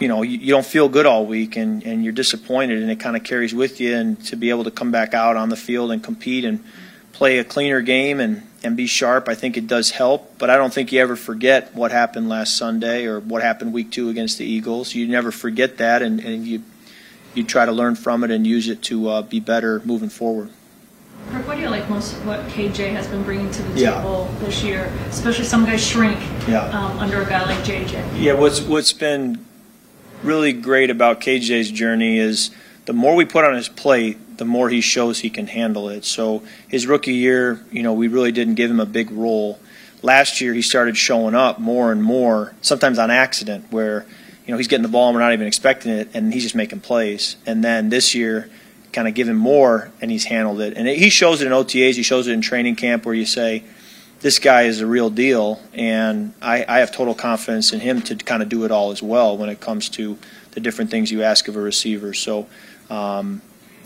[0.00, 3.16] you know, you, don't feel good all week and, and you're disappointed and it kind
[3.16, 3.94] of carries with you.
[3.94, 6.64] And to be able to come back out on the field and compete and
[7.12, 10.38] play a cleaner game and, and be sharp, I think it does help.
[10.38, 13.90] But I don't think you ever forget what happened last Sunday or what happened week
[13.90, 14.94] two against the Eagles.
[14.94, 16.62] You never forget that and, and you,
[17.34, 20.50] you try to learn from it and use it to uh, be better moving forward.
[21.30, 23.94] Kirk, what do you like most what KJ has been bringing to the Yeah.
[23.96, 24.90] table this year?
[25.10, 26.18] Especially some guys shrink
[26.48, 26.64] Yeah.
[26.70, 28.02] um, under a guy like JJ.
[28.18, 29.44] Yeah, what's what's been
[30.22, 32.50] really great about KJ's journey is
[32.86, 36.04] the more we put on his plate, the more he shows he can handle it.
[36.04, 39.58] So his rookie year, you know, we really didn't give him a big role.
[40.00, 44.06] Last year, he started showing up more and more, sometimes on accident, where
[44.48, 46.54] you know he's getting the ball and we're not even expecting it, and he's just
[46.54, 47.36] making plays.
[47.44, 48.48] And then this year,
[48.92, 50.74] kind of give him more, and he's handled it.
[50.74, 53.26] And it, he shows it in OTAs, he shows it in training camp, where you
[53.26, 53.62] say,
[54.20, 58.16] this guy is a real deal, and I, I have total confidence in him to
[58.16, 60.18] kind of do it all as well when it comes to
[60.52, 62.14] the different things you ask of a receiver.
[62.14, 62.46] So,
[62.88, 63.42] um,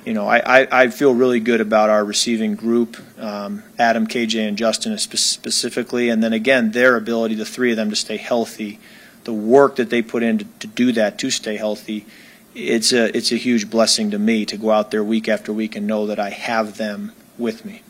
[0.07, 4.47] you know, I, I, I feel really good about our receiving group, um, Adam, KJ,
[4.47, 8.79] and Justin specifically, and then again, their ability, the three of them, to stay healthy,
[9.25, 12.07] the work that they put in to, to do that, to stay healthy.
[12.55, 15.75] It's a, it's a huge blessing to me to go out there week after week
[15.77, 17.83] and know that I have them with me.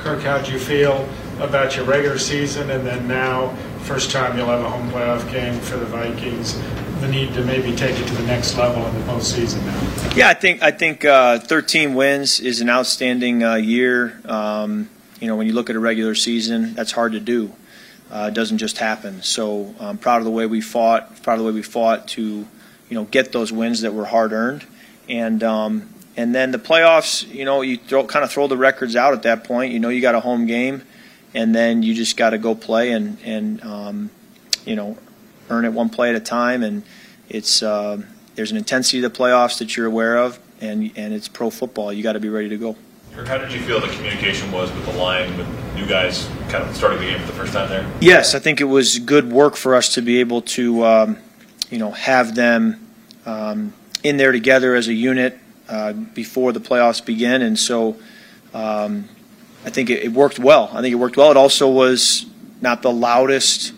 [0.00, 1.08] Kirk, how'd you feel
[1.40, 5.58] about your regular season and then now, first time you'll have a home playoff game
[5.60, 6.58] for the Vikings,
[7.00, 10.14] the need to maybe take it to the next level in the postseason now?
[10.14, 14.20] Yeah, I think I think uh, 13 wins is an outstanding uh, year.
[14.24, 14.88] Um,
[15.20, 17.52] you know, when you look at a regular season, that's hard to do.
[18.10, 19.22] Uh, doesn't just happen.
[19.22, 21.22] So I'm proud of the way we fought.
[21.22, 22.46] Proud of the way we fought to, you
[22.90, 24.66] know, get those wins that were hard earned,
[25.08, 27.32] and um, and then the playoffs.
[27.32, 29.72] You know, you throw, kind of throw the records out at that point.
[29.72, 30.82] You know, you got a home game,
[31.34, 34.10] and then you just got to go play and and um,
[34.66, 34.98] you know,
[35.48, 36.64] earn it one play at a time.
[36.64, 36.82] And
[37.28, 38.02] it's uh,
[38.34, 41.92] there's an intensity to the playoffs that you're aware of, and and it's pro football.
[41.92, 42.76] You got to be ready to go.
[43.14, 45.46] How did you feel the communication was with the line, with
[45.76, 47.90] you guys kind of starting the game for the first time there?
[48.00, 51.18] Yes, I think it was good work for us to be able to, um,
[51.70, 52.88] you know, have them
[53.26, 55.38] um, in there together as a unit
[55.68, 57.96] uh, before the playoffs begin, and so
[58.54, 59.08] um,
[59.64, 60.70] I think it, it worked well.
[60.72, 61.30] I think it worked well.
[61.30, 62.26] It also was
[62.60, 63.72] not the loudest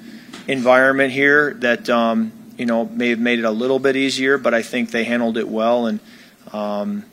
[0.48, 4.54] environment here that um, you know may have made it a little bit easier, but
[4.54, 6.00] I think they handled it well, and
[6.52, 7.04] um,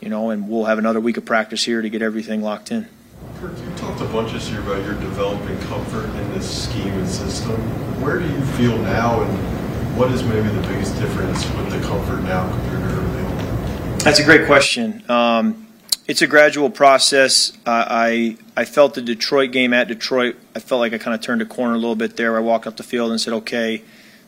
[0.00, 2.88] you know, and we'll have another week of practice here to get everything locked in.
[3.38, 7.08] Kirk, you talked a bunch this year about your developing comfort in this scheme and
[7.08, 7.56] system.
[8.02, 12.22] Where do you feel now, and what is maybe the biggest difference with the comfort
[12.22, 13.98] now compared to early on?
[13.98, 15.04] That's a great question.
[15.10, 15.66] Um,
[16.06, 17.52] it's a gradual process.
[17.66, 20.36] Uh, I I felt the Detroit game at Detroit.
[20.56, 22.36] I felt like I kind of turned a corner a little bit there.
[22.36, 23.82] I walked up the field and said, "Okay,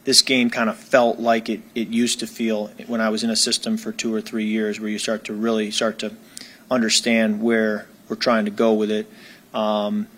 [0.04, 3.30] this game kind of felt like it, it used to feel when I was in
[3.30, 6.12] a system for two or three years, where you start to really start to
[6.70, 9.06] understand where we're trying to go with it."
[9.54, 10.08] Um,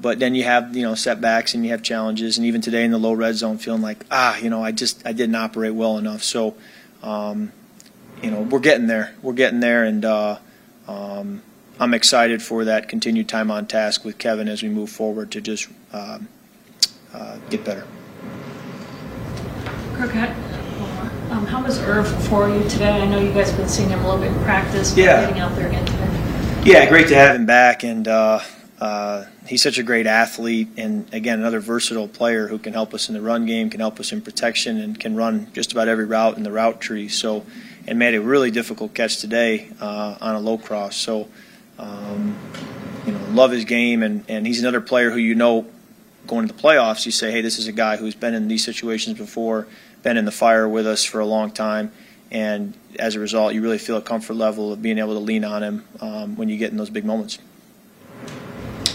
[0.00, 2.90] but then you have you know setbacks and you have challenges, and even today in
[2.90, 5.98] the low red zone, feeling like ah, you know, I just I didn't operate well
[5.98, 6.22] enough.
[6.22, 6.54] So.
[7.02, 7.52] Um,
[8.22, 9.14] you know, we're getting there.
[9.22, 10.38] We're getting there, and uh,
[10.88, 11.42] um,
[11.78, 15.40] I'm excited for that continued time on task with Kevin as we move forward to
[15.42, 16.28] just um,
[17.12, 17.86] uh, get better.
[19.96, 20.26] How,
[21.30, 22.90] um, how was Irv for you today?
[22.90, 25.20] I know you guys have been seeing him a little bit in practice, Yeah.
[25.20, 26.62] getting out there again today.
[26.64, 28.40] Yeah, great to have him back, and uh,
[28.80, 33.08] uh, he's such a great athlete, and again, another versatile player who can help us
[33.08, 36.06] in the run game, can help us in protection, and can run just about every
[36.06, 37.08] route in the route tree.
[37.08, 37.44] So,
[37.86, 40.96] and made a really difficult catch today uh, on a low cross.
[40.96, 41.28] So,
[41.78, 42.36] um,
[43.06, 45.66] you know, love his game, and, and he's another player who you know
[46.26, 47.04] going to the playoffs.
[47.04, 49.66] You say, hey, this is a guy who's been in these situations before,
[50.04, 51.90] been in the fire with us for a long time,
[52.30, 55.44] and as a result, you really feel a comfort level of being able to lean
[55.44, 57.38] on him um, when you get in those big moments.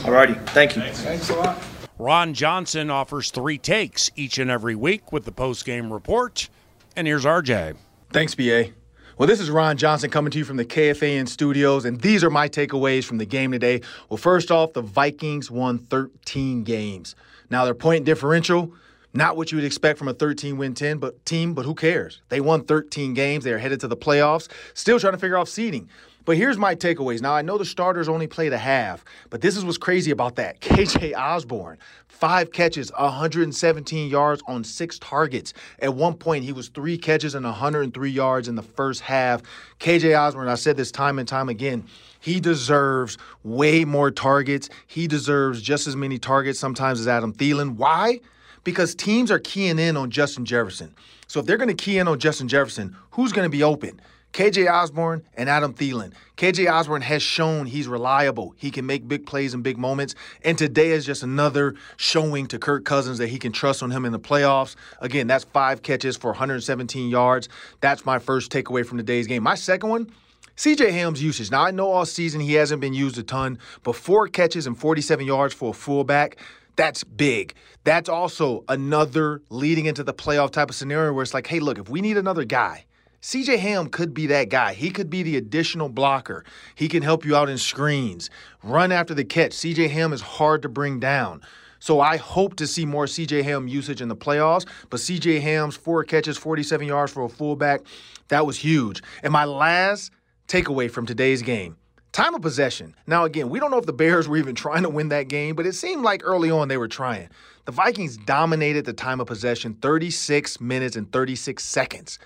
[0.05, 0.83] All righty, thank you.
[0.83, 1.61] Thanks a lot.
[1.97, 6.47] Ron Johnson offers three takes each and every week with the post-game report.
[6.95, 7.75] And here's RJ.
[8.11, 8.69] Thanks, BA.
[9.17, 12.29] Well, this is Ron Johnson coming to you from the KFAN studios, and these are
[12.29, 13.81] my takeaways from the game today.
[14.07, 17.15] Well, first off, the Vikings won 13 games.
[17.49, 18.73] Now, their point differential,
[19.13, 22.21] not what you would expect from a 13 win 10 but team, but who cares?
[22.29, 23.43] They won 13 games.
[23.43, 25.89] They are headed to the playoffs, still trying to figure out seeding.
[26.25, 27.21] But here's my takeaways.
[27.21, 30.35] Now, I know the starters only played a half, but this is what's crazy about
[30.35, 30.59] that.
[30.61, 35.53] KJ Osborn, five catches, 117 yards on six targets.
[35.79, 39.41] At one point, he was three catches and 103 yards in the first half.
[39.79, 41.85] KJ Osborn, I said this time and time again,
[42.19, 44.69] he deserves way more targets.
[44.85, 47.75] He deserves just as many targets sometimes as Adam Thielen.
[47.75, 48.19] Why?
[48.63, 50.93] Because teams are keying in on Justin Jefferson.
[51.27, 54.01] So if they're going to key in on Justin Jefferson, who's going to be open?
[54.33, 56.13] KJ Osborn and Adam Thielen.
[56.37, 58.53] KJ Osborn has shown he's reliable.
[58.57, 60.13] He can make big plays in big moments.
[60.43, 64.05] And today is just another showing to Kirk Cousins that he can trust on him
[64.05, 64.75] in the playoffs.
[65.01, 67.49] Again, that's five catches for 117 yards.
[67.81, 69.41] That's my first takeaway from today's game.
[69.41, 70.11] My second one,
[70.55, 71.49] CJ Ham's usage.
[71.49, 74.77] Now, I know all season he hasn't been used a ton, but four catches and
[74.77, 76.37] 47 yards for a fullback.
[76.79, 77.55] That's big.
[77.83, 81.77] That's also another leading into the playoff type of scenario where it's like, hey, look,
[81.77, 82.85] if we need another guy,
[83.21, 84.71] CJ Ham could be that guy.
[84.71, 86.45] He could be the additional blocker.
[86.75, 88.29] He can help you out in screens,
[88.63, 89.51] run after the catch.
[89.51, 91.41] CJ Ham is hard to bring down.
[91.79, 94.65] So I hope to see more CJ Ham usage in the playoffs.
[94.89, 97.81] But CJ Ham's four catches, 47 yards for a fullback,
[98.29, 99.03] that was huge.
[99.21, 100.13] And my last
[100.47, 101.75] takeaway from today's game
[102.11, 102.95] time of possession.
[103.07, 105.55] Now, again, we don't know if the Bears were even trying to win that game,
[105.55, 107.29] but it seemed like early on they were trying.
[107.65, 112.19] The Vikings dominated the time of possession 36 minutes and 36 seconds.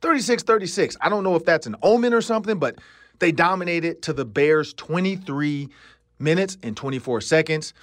[0.00, 0.96] 36 36.
[1.00, 2.78] I don't know if that's an omen or something, but
[3.18, 5.68] they dominated to the Bears 23
[6.18, 7.74] minutes and 24 seconds.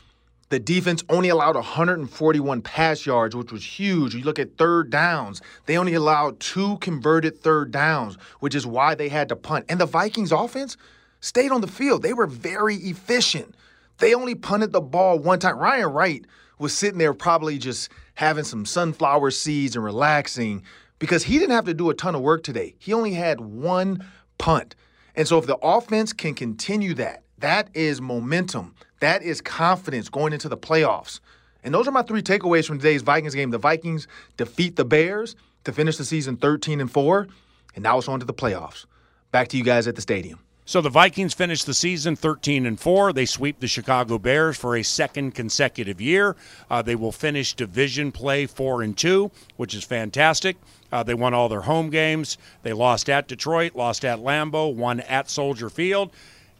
[0.49, 4.13] The defense only allowed 141 pass yards, which was huge.
[4.13, 8.93] You look at third downs, they only allowed two converted third downs, which is why
[8.93, 9.65] they had to punt.
[9.67, 10.77] And the Vikings offense
[11.23, 12.03] stayed on the field.
[12.03, 13.55] They were very efficient.
[13.99, 15.57] They only punted the ball one time.
[15.57, 16.25] Ryan Wright
[16.59, 20.63] was sitting there probably just having some sunflower seeds and relaxing
[20.99, 22.75] because he didn't have to do a ton of work today.
[22.77, 24.05] He only had one
[24.37, 24.75] punt.
[25.15, 28.75] And so if the offense can continue that, that is momentum.
[28.99, 31.21] That is confidence going into the playoffs.
[31.63, 33.51] And those are my three takeaways from today's Vikings game.
[33.51, 37.27] The Vikings defeat the Bears to finish the season 13 and 4,
[37.75, 38.85] and now it's on to the playoffs.
[39.31, 40.39] Back to you guys at the stadium.
[40.65, 43.11] So the Vikings finish the season 13 and 4.
[43.11, 46.37] They sweep the Chicago Bears for a second consecutive year.
[46.69, 50.55] Uh, they will finish division play 4 and 2, which is fantastic.
[50.91, 52.37] Uh, they won all their home games.
[52.61, 56.11] They lost at Detroit, lost at Lambeau, won at Soldier Field.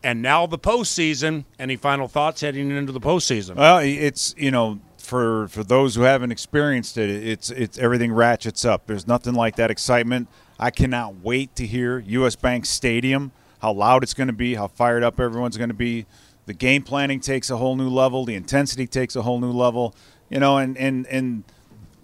[0.04, 1.45] And now the postseason.
[1.58, 3.56] Any final thoughts heading into the postseason?
[3.56, 8.66] Well, it's, you know, for for those who haven't experienced it, it's it's everything ratchets
[8.66, 8.88] up.
[8.88, 10.28] There's nothing like that excitement.
[10.60, 13.32] I cannot wait to hear US Bank Stadium
[13.64, 16.05] how loud it's going to be, how fired up everyone's going to be.
[16.47, 18.26] The game planning takes a whole new level.
[18.26, 19.95] The intensity takes a whole new level.
[20.30, 21.45] You know, and and and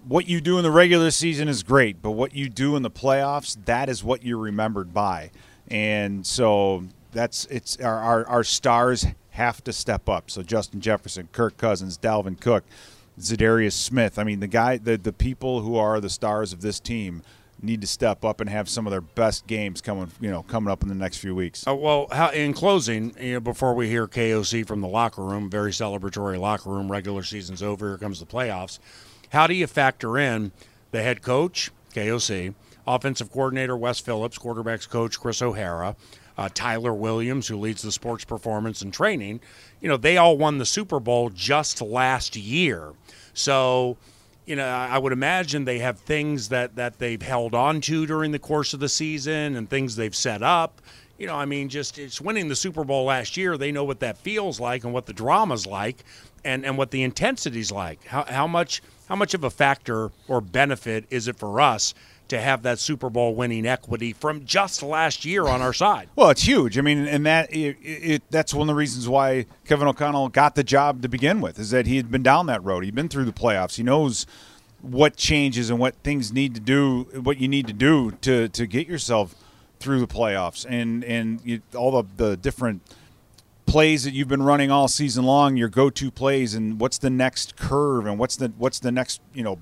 [0.08, 2.90] what you do in the regular season is great, but what you do in the
[2.90, 5.32] playoffs, that is what you're remembered by.
[5.68, 10.30] And so that's it's our our, our stars have to step up.
[10.30, 12.64] So Justin Jefferson, Kirk Cousins, Dalvin Cook,
[13.18, 14.18] Za'Darius Smith.
[14.18, 17.22] I mean, the guy, the the people who are the stars of this team
[17.62, 20.70] need to step up and have some of their best games coming, you know, coming
[20.70, 21.66] up in the next few weeks.
[21.66, 25.50] Uh, well, how, in closing, you know, before we hear KOC from the locker room,
[25.50, 26.90] very celebratory locker room.
[26.90, 27.88] Regular season's over.
[27.88, 28.78] Here comes the playoffs.
[29.30, 30.52] How do you factor in
[30.90, 32.54] the head coach, KOC,
[32.86, 35.96] offensive coordinator Wes Phillips, quarterbacks coach Chris O'Hara,
[36.36, 39.40] uh, Tyler Williams, who leads the sports performance and training?
[39.80, 42.92] You know, they all won the Super Bowl just last year.
[43.34, 43.96] So
[44.50, 48.32] you know, I would imagine they have things that, that they've held on to during
[48.32, 50.82] the course of the season and things they've set up.
[51.18, 53.56] You know, I mean, just it's winning the Super Bowl last year.
[53.56, 56.02] They know what that feels like and what the drama's like
[56.44, 58.02] and, and what the intensity's like.
[58.06, 61.94] How, how much how much of a factor or benefit is it for us
[62.30, 66.08] to have that Super Bowl winning equity from just last year on our side.
[66.16, 66.78] Well, it's huge.
[66.78, 70.54] I mean, and that it, it, that's one of the reasons why Kevin O'Connell got
[70.54, 72.84] the job to begin with is that he had been down that road.
[72.84, 73.76] He'd been through the playoffs.
[73.76, 74.26] He knows
[74.80, 78.66] what changes and what things need to do, what you need to do to to
[78.66, 79.34] get yourself
[79.78, 82.82] through the playoffs, and and you, all the the different
[83.66, 87.56] plays that you've been running all season long, your go-to plays, and what's the next
[87.56, 89.58] curve, and what's the what's the next you know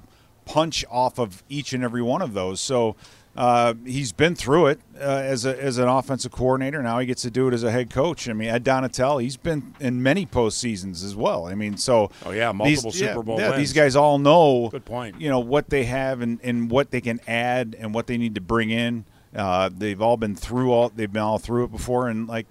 [0.49, 2.61] punch off of each and every one of those.
[2.61, 2.96] So
[3.36, 6.82] uh, he's been through it uh, as a, as an offensive coordinator.
[6.82, 8.28] Now he gets to do it as a head coach.
[8.28, 11.46] I mean, Ed Donatell, he's been in many postseasons as well.
[11.46, 13.59] I mean, so oh yeah, multiple these, Super Bowl yeah, wins.
[13.59, 14.70] these guys all know.
[14.70, 15.20] Good point.
[15.20, 18.34] You know what they have and, and what they can add and what they need
[18.34, 19.05] to bring in.
[19.36, 20.88] Uh, they've all been through all.
[20.88, 22.46] They've been all through it before, and like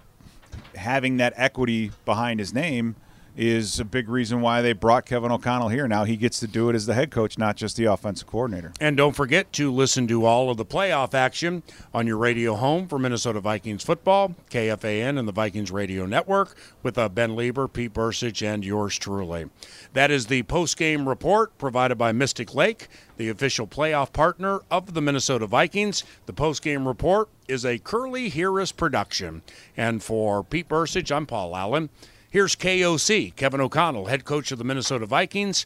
[0.76, 2.94] having that equity behind his name
[3.38, 5.86] is a big reason why they brought Kevin O'Connell here.
[5.86, 8.72] Now he gets to do it as the head coach, not just the offensive coordinator.
[8.80, 11.62] And don't forget to listen to all of the playoff action
[11.94, 16.98] on your radio home for Minnesota Vikings football, KFAN and the Vikings Radio Network with
[16.98, 19.48] uh, Ben Leber, Pete Bercich, and yours truly.
[19.92, 25.00] That is the post-game report provided by Mystic Lake, the official playoff partner of the
[25.00, 26.02] Minnesota Vikings.
[26.26, 29.42] The post-game report is a Curly Harris production.
[29.76, 31.88] And for Pete Bercich, I'm Paul Allen.
[32.30, 35.64] Here's KOC, Kevin O'Connell, head coach of the Minnesota Vikings,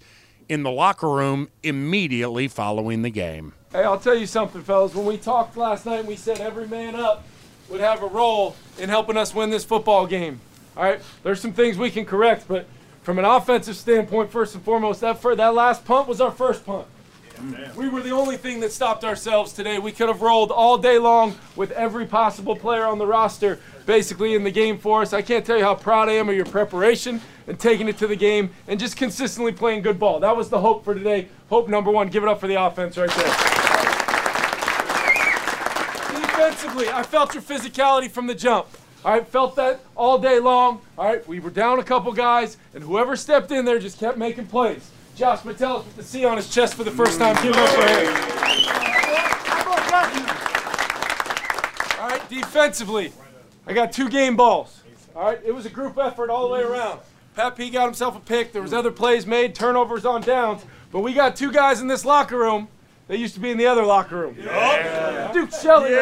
[0.49, 3.53] in the locker room immediately following the game.
[3.73, 4.95] Hey, I'll tell you something, fellas.
[4.95, 7.25] When we talked last night, we said every man up
[7.69, 10.41] would have a role in helping us win this football game.
[10.77, 12.67] All right, there's some things we can correct, but
[13.03, 16.65] from an offensive standpoint, first and foremost, that fir- that last punt was our first
[16.65, 16.87] punt.
[17.76, 19.78] We were the only thing that stopped ourselves today.
[19.78, 24.34] We could have rolled all day long with every possible player on the roster basically
[24.34, 25.12] in the game for us.
[25.12, 28.07] I can't tell you how proud I am of your preparation and taking it to
[28.07, 30.20] the game and just consistently playing good ball.
[30.20, 31.28] That was the hope for today.
[31.49, 32.09] Hope number one.
[32.09, 33.26] Give it up for the offense right there.
[36.20, 38.68] Defensively, I felt your physicality from the jump.
[39.05, 40.80] All right, felt that all day long.
[40.97, 44.16] All right, we were down a couple guys, and whoever stepped in there just kept
[44.16, 44.91] making plays.
[45.15, 47.37] Josh Metellus with the C on his chest for the first time.
[47.43, 48.07] Give up for him.
[52.01, 53.13] All right, defensively,
[53.67, 54.81] I got two game balls.
[55.15, 57.01] All right, it was a group effort all the way around.
[57.37, 58.53] Pat P got himself a pick.
[58.53, 62.05] There was other plays made, turnovers on downs, but we got two guys in this
[62.05, 62.69] locker room
[63.09, 64.35] that used to be in the other locker room.
[65.33, 65.95] Duke Shelley.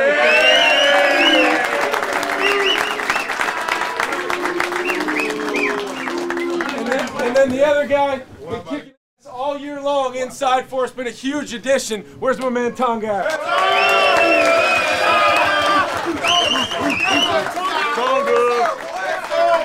[6.72, 8.89] And then, and then the other guy, been kicking ass
[9.30, 12.02] all year long inside for us, been a huge addition.
[12.18, 13.40] Where's my man Tonga at?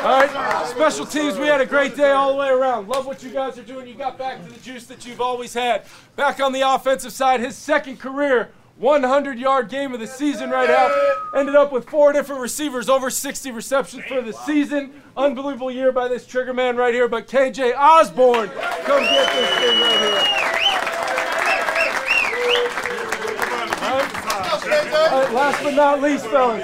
[0.05, 2.87] All right, special teams, we had a great day all the way around.
[2.87, 3.87] Love what you guys are doing.
[3.87, 5.85] You got back to the juice that you've always had.
[6.15, 10.67] Back on the offensive side, his second career 100 yard game of the season right
[10.67, 11.39] now.
[11.39, 15.01] Ended up with four different receivers, over 60 receptions for the season.
[15.15, 17.07] Unbelievable year by this trigger man right here.
[17.07, 20.45] But KJ Osborn, come get this thing right here.
[25.33, 26.63] Last but not least, fellas.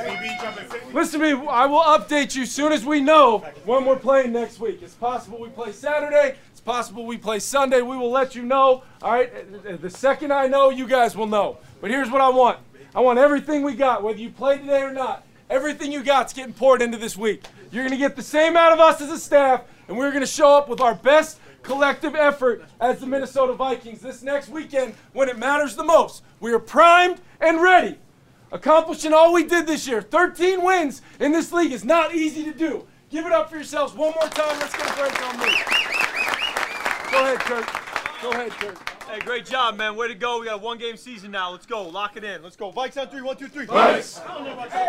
[0.94, 4.60] Listen to me, I will update you soon as we know when we're playing next
[4.60, 4.82] week.
[4.82, 7.82] It's possible we play Saturday, it's possible we play Sunday.
[7.82, 8.84] We will let you know.
[9.02, 11.58] All right, the second I know, you guys will know.
[11.82, 12.60] But here's what I want
[12.94, 15.26] I want everything we got, whether you play today or not.
[15.50, 17.46] Everything you got's getting poured into this week.
[17.72, 20.22] You're going to get the same out of us as a staff, and we're going
[20.22, 24.94] to show up with our best collective effort as the Minnesota Vikings this next weekend
[25.14, 26.22] when it matters the most.
[26.42, 27.98] We are primed and ready.
[28.52, 32.54] Accomplishing all we did this year, 13 wins in this league is not easy to
[32.54, 32.86] do.
[33.10, 34.60] Give it up for yourselves one more time.
[34.60, 36.51] Let's get a break on me.
[37.12, 37.66] Go ahead, Kurt.
[38.22, 38.78] Go ahead, Kurt.
[39.10, 39.98] Hey, great job, man.
[39.98, 40.40] Way to go.
[40.40, 41.52] We got one game season now.
[41.52, 41.86] Let's go.
[41.86, 42.42] Lock it in.
[42.42, 42.72] Let's go.
[42.72, 43.22] Vikes on three.
[43.22, 43.68] One, two, three.
[43.68, 44.22] Vikes.
[44.24, 44.82] Vikes.